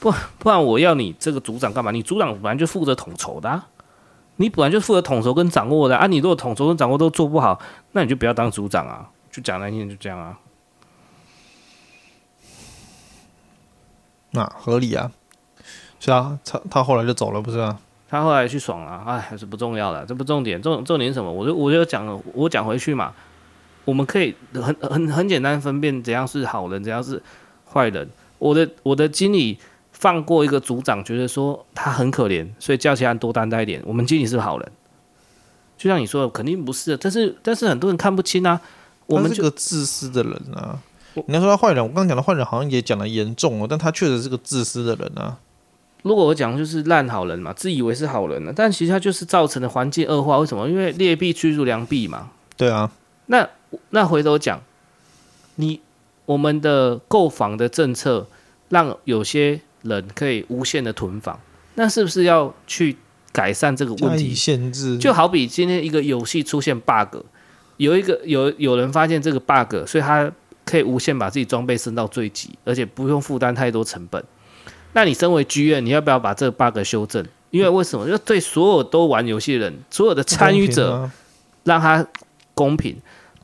[0.00, 1.90] 不不然我要你这个组长干嘛？
[1.92, 3.66] 你组长本来就负责统筹的啊，
[4.38, 6.08] 你本来就负责统筹跟掌握的啊。
[6.08, 7.60] 你如果统筹跟掌握都做不好，
[7.92, 9.08] 那你就不要当组长啊。
[9.30, 10.38] 就讲难听点，就这样啊。
[14.30, 15.12] 那合理啊。
[16.00, 17.78] 是啊，他他后来就走了，不是啊？
[18.08, 21.30] 他后来去爽了，哎，还是不重要的，这不重点，重重点是什么？
[21.30, 23.12] 我就我就讲了，我讲回去嘛。
[23.84, 27.22] 我们可以很很很简单分辨怎样是好人，怎样是
[27.72, 28.08] 坏人。
[28.38, 29.58] 我的我的经理
[29.98, 33.82] 放过一个组长，觉得说他很可怜，所以叫其他人多担待一点。
[33.84, 34.72] 我们经理是好人？
[35.76, 36.96] 就像你说的，肯定不是。
[36.96, 38.60] 但是但是很多人看不清啊。
[39.06, 40.78] 我们是个自私的人啊。
[41.26, 45.38] 你要说他坏人，我刚刚讲的坏人好像也讲的严重哦，但他确实是个自私的人啊。
[46.02, 50.38] 如果我讲就是烂好人嘛，自以为是好人了，但其实他就是造成了环境恶化。
[50.38, 50.68] 为什么？
[50.68, 52.30] 因为劣币驱逐良币嘛。
[52.56, 52.92] 对啊。
[53.26, 53.48] 那
[53.90, 54.60] 那回头讲，
[55.56, 55.80] 你
[56.26, 58.26] 我们的购房的政策
[58.68, 61.38] 让有些人可以无限的囤房，
[61.74, 62.96] 那是不是要去
[63.32, 64.34] 改善这个问题？
[64.34, 64.98] 限制。
[64.98, 67.18] 就好比今天一个游戏出现 bug，
[67.76, 70.30] 有一个有有人发现这个 bug，所以他
[70.64, 74.22] 可以无限把自己装备升到最极，而且不用负担太多成本。
[74.94, 77.24] 那你身为剧院，你要不要把这个 bug 修正？
[77.50, 78.04] 因为为什么？
[78.06, 81.10] 因为对所有都玩游戏的人，所有的参与者，
[81.64, 82.06] 让他
[82.54, 82.96] 公平，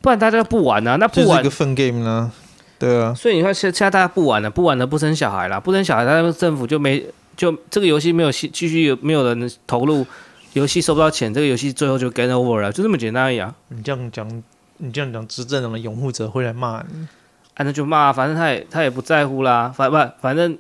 [0.03, 0.97] 不然大家不玩啊。
[0.97, 2.33] 那不玩一个 fun game 呢？
[2.79, 3.15] 对啊。
[3.15, 7.05] 所以你看，现现在大家不玩了，不玩了，不生小孩了，不生小孩，他们政府就没
[7.37, 10.07] 就这个游戏没有继继续有没有人投入，
[10.53, 13.55] 游戏收不到钱，这个游戏最后就 game over 了，就这么简单而已啊。
[13.69, 14.43] 你这样讲，
[14.79, 17.07] 你这样讲，执政党的拥护者会来骂你，
[17.55, 20.59] 啊，那就骂，反正他也他也不在乎啦，反不反正。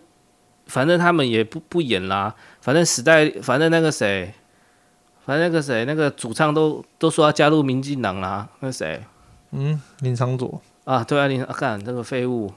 [0.66, 4.32] 反正他们也不不演啦，反正时代，反正那个谁，
[5.26, 9.04] 反正那个谁，那个主唱都都说要加入民进党啦，那谁？
[9.50, 12.52] 嗯，林昌佐啊，对啊，林干、这个废物，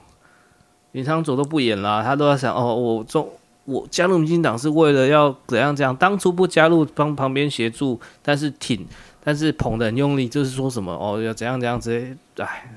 [0.91, 3.27] 林昶佐都不演啦，他都在想哦，我中
[3.65, 8.85] 我加入民进党是为了要怎样怎样，当初不加入帮旁边协助，但是挺，
[9.23, 12.69] 但是捧得很用力，就是说什么哦要怎样怎样之类，哎，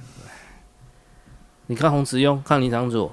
[1.67, 3.13] 你看洪慈庸，看林长佐。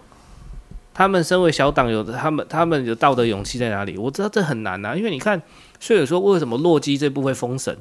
[0.94, 4.00] 他们身为小党，有的他们他们有道德勇气在哪里？
[4.00, 5.40] 我知道这很难呐、因为你看，
[5.80, 7.72] 所以说为什么洛基这部会封神？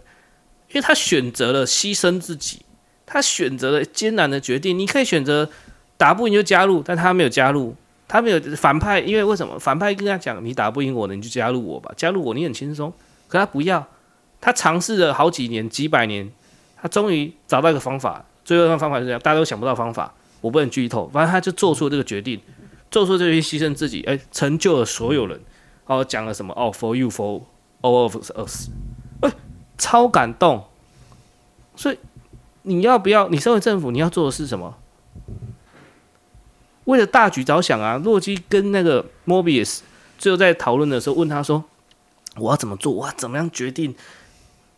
[0.69, 2.66] 因为他选择了牺牲自己，
[3.07, 4.79] 他选择了艰难的决定。
[4.79, 5.49] 你可以选择
[5.97, 7.75] 打不赢就加入，但他没有加入，
[8.07, 9.59] 他没有反派，因为为什么？
[9.59, 12.93] 反派跟他讲，你打不赢我的，你就加入我吧，加入我你很轻松。
[13.29, 13.87] 可他不要，
[14.41, 16.31] 他尝试了好几年、几百年，
[16.81, 18.25] 他终于找到一个方法。
[18.45, 22.41] 最后一个方法是这样，大家都想不到方法，我不能剧透，反正他就做出了这个决定。
[22.89, 25.39] 做出这些牺牲自己，哎，成就了所有人。
[25.87, 26.55] 哦，讲了什么？
[26.55, 27.43] 哦，for you, for
[27.83, 28.69] all of us，
[29.21, 29.31] 哎，
[29.77, 30.65] 超感动。
[31.75, 31.99] 所以
[32.67, 33.29] 你要不要？
[33.29, 34.77] 你身为政府，你要做的是什么？
[36.85, 37.97] 为了大局着想啊！
[37.97, 39.81] 洛基跟那个 Mobius
[40.19, 41.65] 最后在讨论的时候，问他说
[42.39, 42.93] ：“我要怎么做？
[42.93, 43.95] 我要怎么样决定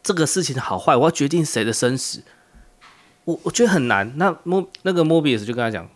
[0.02, 0.94] 这个事情的好坏？
[0.96, 2.22] 我要决定谁的生死？”
[3.24, 4.12] 我我觉得很难。
[4.16, 5.88] 那莫那个莫比斯就跟他讲，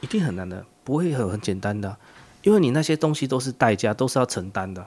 [0.00, 1.96] 一定很难的，不会很很简单的，
[2.42, 4.86] 因为你那些东西都是代价，都是要承担的。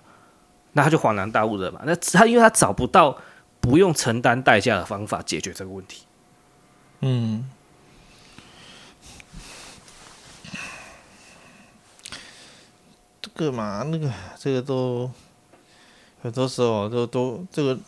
[0.74, 1.82] 那他就恍然大悟了嘛。
[1.86, 3.18] 那他因为他找不到
[3.60, 6.04] 不用承担代价的方法解决这个问题。
[7.02, 7.50] 嗯。
[13.22, 15.12] 这个嘛，那个这个都
[16.22, 17.80] 很多时候都都这个。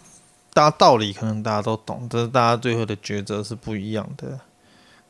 [0.51, 4.39] 大家道理可能大家都懂，但是大家最后的抉择是不一样的，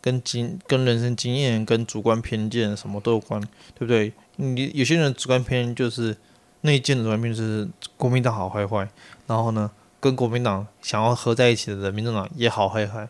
[0.01, 3.41] 跟经、跟人生经验、跟主观偏见什么都有关，
[3.73, 4.13] 对不对？
[4.35, 6.15] 你有些人主观偏见就是
[6.61, 8.87] 内建的主观偏见就是国民党好坏坏，
[9.27, 13.07] 然后呢，跟国民党想要合在一起的人，民政党也好坏坏，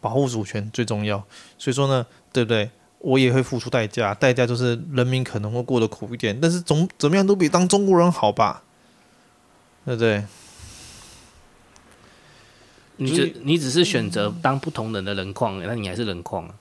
[0.00, 1.24] 保护主权最重要。
[1.58, 2.70] 所以说呢，对不对？
[2.98, 8.62] 我也会付出代价，代价就是人民可能会过得苦一点，但是总怎么样都比当中国人好吧，
[9.84, 10.24] 对不对？
[12.96, 16.54] 你只你只是选择当不同人的人矿，那你还是人矿啊。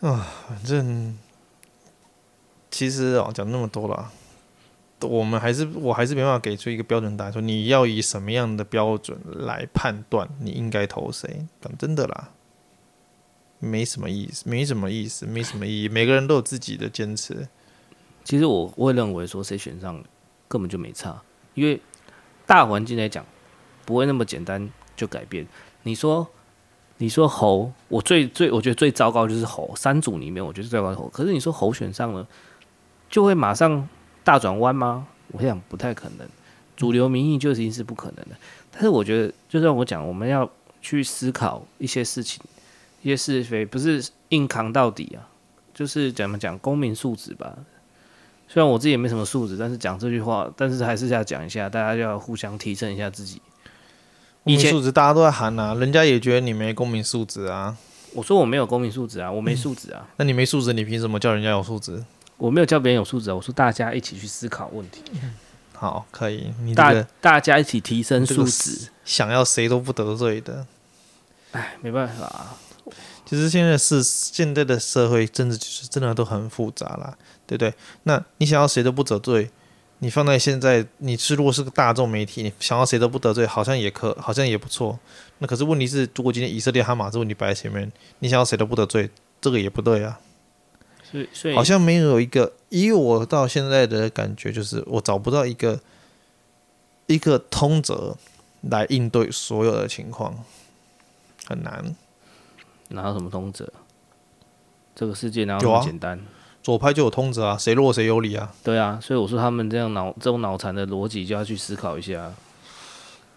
[0.00, 1.18] 啊，反正
[2.70, 4.10] 其实啊，讲那么多了，
[5.06, 11.46] 我们还是我还是没办法给出一个标准答案，说你要以什么样的标准来判断你应该投谁？
[11.60, 12.30] 讲真的啦，
[13.58, 15.88] 没什么意思，没什么意思，没什么意义。
[15.88, 17.48] 每个人都有自己的坚持。
[18.24, 20.02] 其实我会认为说，谁选上
[20.48, 21.22] 根本就没差。
[21.54, 21.80] 因为
[22.46, 23.24] 大环境来讲，
[23.84, 25.46] 不会那么简单就改变。
[25.82, 26.26] 你说，
[26.98, 31.08] 你说侯，我最最我觉得最糟糕就是侯三组里面，我觉得最糟糕猴。
[31.08, 32.26] 可是你说侯选上了，
[33.10, 33.88] 就会马上
[34.24, 35.06] 大转弯吗？
[35.28, 36.28] 我想不太可能。
[36.76, 38.36] 主流民意就已经是不可能的。
[38.70, 40.50] 但是我觉得，就像我讲，我们要
[40.80, 42.42] 去思考一些事情，
[43.02, 45.28] 一些是非，不是硬扛到底啊。
[45.74, 47.56] 就是怎么讲，公民素质吧。
[48.48, 53.40] 虽然我自己也没什么素质，但是讲这句话，但是还是要讲一下，大家要互相提升一下自己。
[54.44, 57.76] 公民素质大家都在喊啊，人家也觉得你没公民素质啊。
[58.12, 60.06] 我说我没有公民素质啊，我没素质啊。
[60.18, 62.04] 那你没素质，你凭什么叫人家有素质？
[62.42, 65.00] 我没有教别人有素质啊，我说大家一起去思考问题。
[65.74, 66.52] 好，可以。
[66.62, 70.66] 你大大家一起提升素质，想要谁都不得罪的。
[71.52, 72.58] 哎，没办法啊。
[73.24, 77.16] 其实现在是现在的社会政治就是真的都很复杂啦。
[77.46, 77.72] 对不对？
[78.02, 79.48] 那你想要谁都不得罪，
[80.00, 84.98] 你放在现在，你是如果是个大众媒体，你想要谁都不得罪，好像也可，好像也不错。
[85.38, 89.08] 那可是问题是，如果今天以色列哈马斯问题摆在前面，你想要谁都不得罪，
[89.40, 90.18] 这个也不对啊。
[91.12, 95.78] 所以，所以好像没有一个，以我到现在的感觉，就是我找不到一个
[97.06, 98.16] 一个通则
[98.62, 100.42] 来应对所有的情况，
[101.46, 101.94] 很难。
[102.88, 103.70] 哪有什么通则？
[104.94, 106.18] 这个世界哪有那么简单？
[106.62, 108.54] 左派就有通则啊，谁弱谁有理啊？
[108.62, 112.32] 对啊，所以我说他们这样脑这种脑残的逻辑就要去思考一下。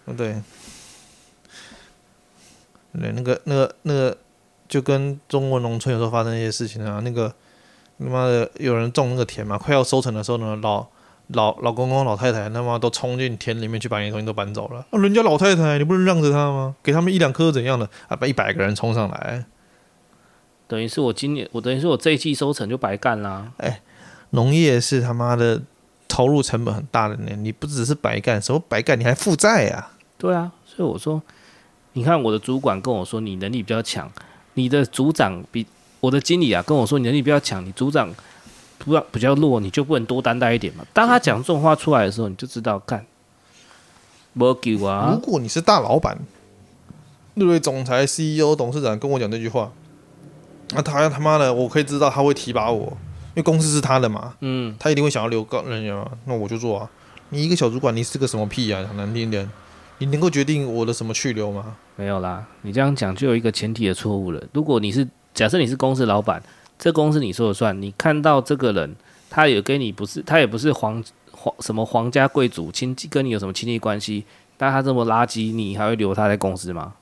[0.05, 0.39] 对，
[2.93, 4.17] 对，那个那个那个，
[4.67, 7.33] 就跟中国农村有时候发生一些事情啊，那个
[7.99, 10.85] 他妈的有人种那个田嘛，快要收成的时候呢，老
[11.29, 14.85] 老老公公老太太他妈都冲进田里面去把你东西都搬走了。
[14.91, 16.75] 啊，人家老太太，你不能让着他吗？
[16.83, 18.15] 给他们一两颗怎样的啊？
[18.15, 19.45] 把一百个人冲上来。
[20.67, 23.51] 等于是我今年，我等于是我这一季收成就白干啦。
[23.57, 23.81] 哎，
[24.31, 25.61] 农业是他妈的
[26.07, 29.89] 投入成本很大的呢，你不只是白干，什么白干，你还负债呀？
[30.17, 31.21] 对啊，所以我说，
[31.93, 34.11] 你看我的主管跟我说你能力比较强，
[34.53, 35.65] 你的组长比
[36.05, 38.13] 我的经理啊跟我说你能力比较强，你组长
[38.77, 40.85] 不要比较弱，你就不能多担待一点嘛。
[40.93, 43.03] 当他讲这种话出来的时候，你就知道干，
[44.33, 45.09] 没救啊。
[45.11, 46.15] 如果你是大老板，
[47.33, 49.71] 那位总裁、CEO、董事长跟我讲这句话。
[50.71, 52.85] 那、啊、他他妈的，我可以知道他会提拔我，
[53.29, 54.35] 因为公司是他的嘛。
[54.41, 56.11] 嗯，他一定会想要留高人员嘛。
[56.25, 56.87] 那我就做啊。
[57.29, 58.85] 你一个小主管，你是个什么屁啊？
[58.87, 59.49] 很难听点。
[59.97, 61.75] 你能够决定我的什么去留吗？
[61.95, 64.43] 没有啦，你这样讲就有一个前提的错误了。
[64.51, 66.41] 如果你是假设你是公司老板，
[66.79, 68.95] 这公司你说了算，你看到这个人，
[69.29, 74.23] 他也跟你不是，他也不是皇皇什么皇家贵族亲戚，跟你有什么亲戚关系，
[74.57, 76.93] 但他这么垃圾，你还会留他在公司吗？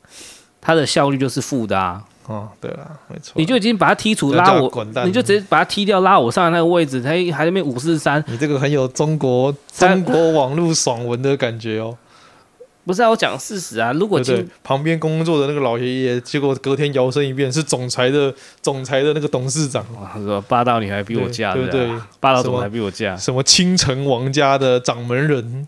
[0.60, 2.04] 他的效率就是负的啊。
[2.26, 4.72] 哦，对了，没错，你就已经把他剔除拉我，
[5.06, 11.98] 你就直接把他踢掉，拉我上来那个位置，他还在那边五四三，你这个很有中国中国网络爽文的感觉哦。
[12.86, 21.90] 不是啊，我讲事实啊，如果对对旁边工作的那个老爷爷，结果隔天摇身一变是总裁的 总裁的那个董事长，他说霸道女孩比我嫁，对不对？
[22.20, 25.68] 霸道总裁比我嫁，什么倾城王家的掌门人，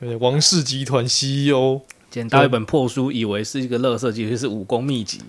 [0.00, 1.80] 对，王氏集团 CEO。
[2.08, 5.20] 捡到一本破书，以为是一个乐色，其实是武功秘籍。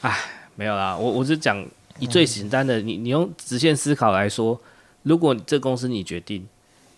[0.00, 0.16] 哎，
[0.56, 1.64] 没有啦，我我是讲
[2.00, 4.60] 以最简单的，你你用直线思考来说，
[5.04, 6.48] 如果这公司你决定，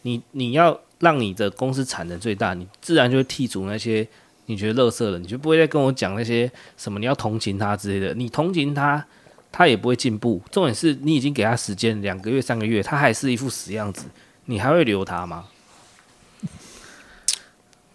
[0.03, 4.07] 你你要让你的公司产能最大，你自然就会剔除那些
[4.47, 8.15] 你觉得垃圾的，你就不会再跟我讲那些什么你要同情他之类的。
[8.15, 9.05] 你同情他，
[9.51, 10.41] 他也不会进步。
[10.53, 14.05] 重点是你已经给他时间两个月、三个月，他还是一副死样子，
[14.45, 15.47] 你还会留他吗？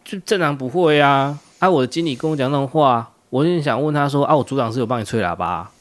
[0.04, 1.40] 就正常不会啊！
[1.60, 5.72] 啊，我的经理跟我讲那种话，我就想问他说：啊，我组长是有帮你吹喇叭？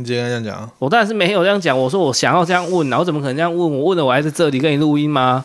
[0.00, 1.78] 你直接这样讲，我当然是没有这样讲。
[1.78, 3.70] 我说我想要这样问，然后怎么可能这样问？
[3.70, 5.44] 我问了，我还在这里跟你录音吗？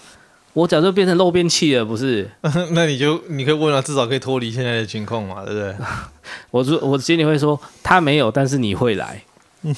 [0.53, 2.29] 我早就变成漏便器了，不是？
[2.71, 5.75] 那你就你可以问了，至少可以脱离现在的情况嘛，对不对？
[6.49, 9.21] 我说我心里会说他没有，但是你会来。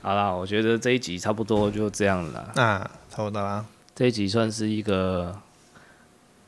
[0.00, 2.50] 好啦，我觉得这一集差不多就这样了。
[2.54, 3.62] 那、啊、差不多啦，
[3.94, 5.36] 这一集算是一个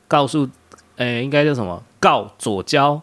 [0.07, 0.49] 告诉，
[0.95, 1.83] 诶、欸，应该叫什么？
[1.99, 2.99] 告左交。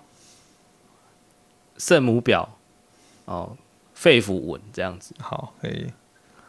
[1.81, 2.57] 圣母表，
[3.25, 3.57] 哦，
[3.95, 5.87] 肺腑文这样子，好，可以。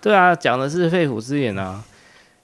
[0.01, 1.83] 对啊，讲的是肺腑之言啊。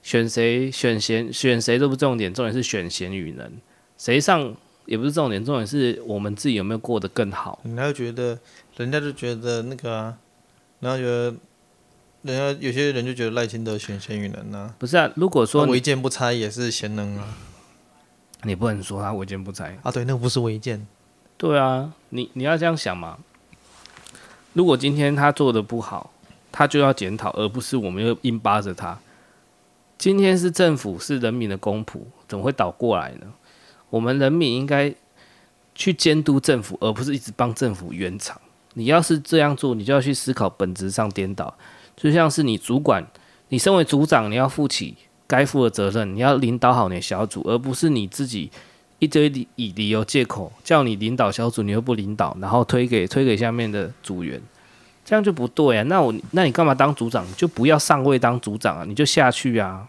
[0.00, 3.52] 选谁选贤选谁都不重点，重点是选贤与能。
[3.98, 4.54] 谁上
[4.86, 7.60] 也不是重点，重点是我们自己有没有过得更好。
[7.64, 8.38] 人家就觉得，
[8.76, 10.16] 人家就觉得那个啊，
[10.80, 11.34] 然后觉得，
[12.22, 14.74] 人家有些人就觉得赖清德选贤与能啊。
[14.78, 17.36] 不是啊，如果说违建不拆也是贤能啊，
[18.44, 19.90] 你不能说他违建不拆啊。
[19.90, 20.86] 对，那个不是违建。
[21.38, 23.16] 对啊，你你要这样想嘛。
[24.54, 26.10] 如果今天他做的不好，
[26.50, 28.98] 他就要检讨，而不是我们又硬扒着他。
[29.96, 33.26] 今天是政府，是人民的公仆，怎么会倒过来呢？
[33.88, 34.92] 我们人民应该
[35.76, 38.40] 去监督政府，而不是一直帮政府圆场。
[38.74, 41.54] 你要是这样做，你就要去思考本质上颠倒。
[41.96, 43.06] 就像是你主管，
[43.50, 44.96] 你身为组长，你要负起
[45.28, 48.50] 该负的责任，你要领导好你的小组，而不是你自己。
[49.00, 54.42] 一堆理以理由借口叫你领导小组，你又不领导，然后推给推给下面的组员，
[55.04, 55.82] 这样就不对啊！
[55.84, 57.24] 那我那你干嘛当组长？
[57.36, 58.84] 就不要上位当组长啊！
[58.84, 59.88] 你就下去啊！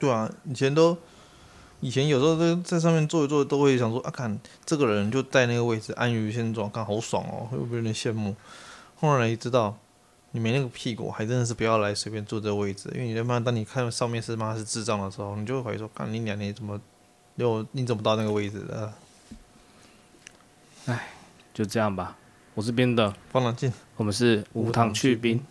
[0.00, 0.98] 对啊，以前都
[1.78, 4.36] 以前有时候在在上面坐一坐，都会想说啊，看
[4.66, 8.34] 这个人就在那个位置安于现状，看好爽哦，会不会有点羡慕？
[8.96, 9.78] 后来知道
[10.32, 16.80] 你没那个屁股，还真的是不要来随便坐这个位置，因为你他妈当你看上面是妈是智障的时候，你就会怀疑说，看你两年怎么？
[17.42, 18.92] 又你怎么到那个位置的？
[20.86, 21.08] 哎，
[21.52, 22.16] 就这样吧。
[22.54, 25.44] 我是冰的方朗进，我们是无糖去冰。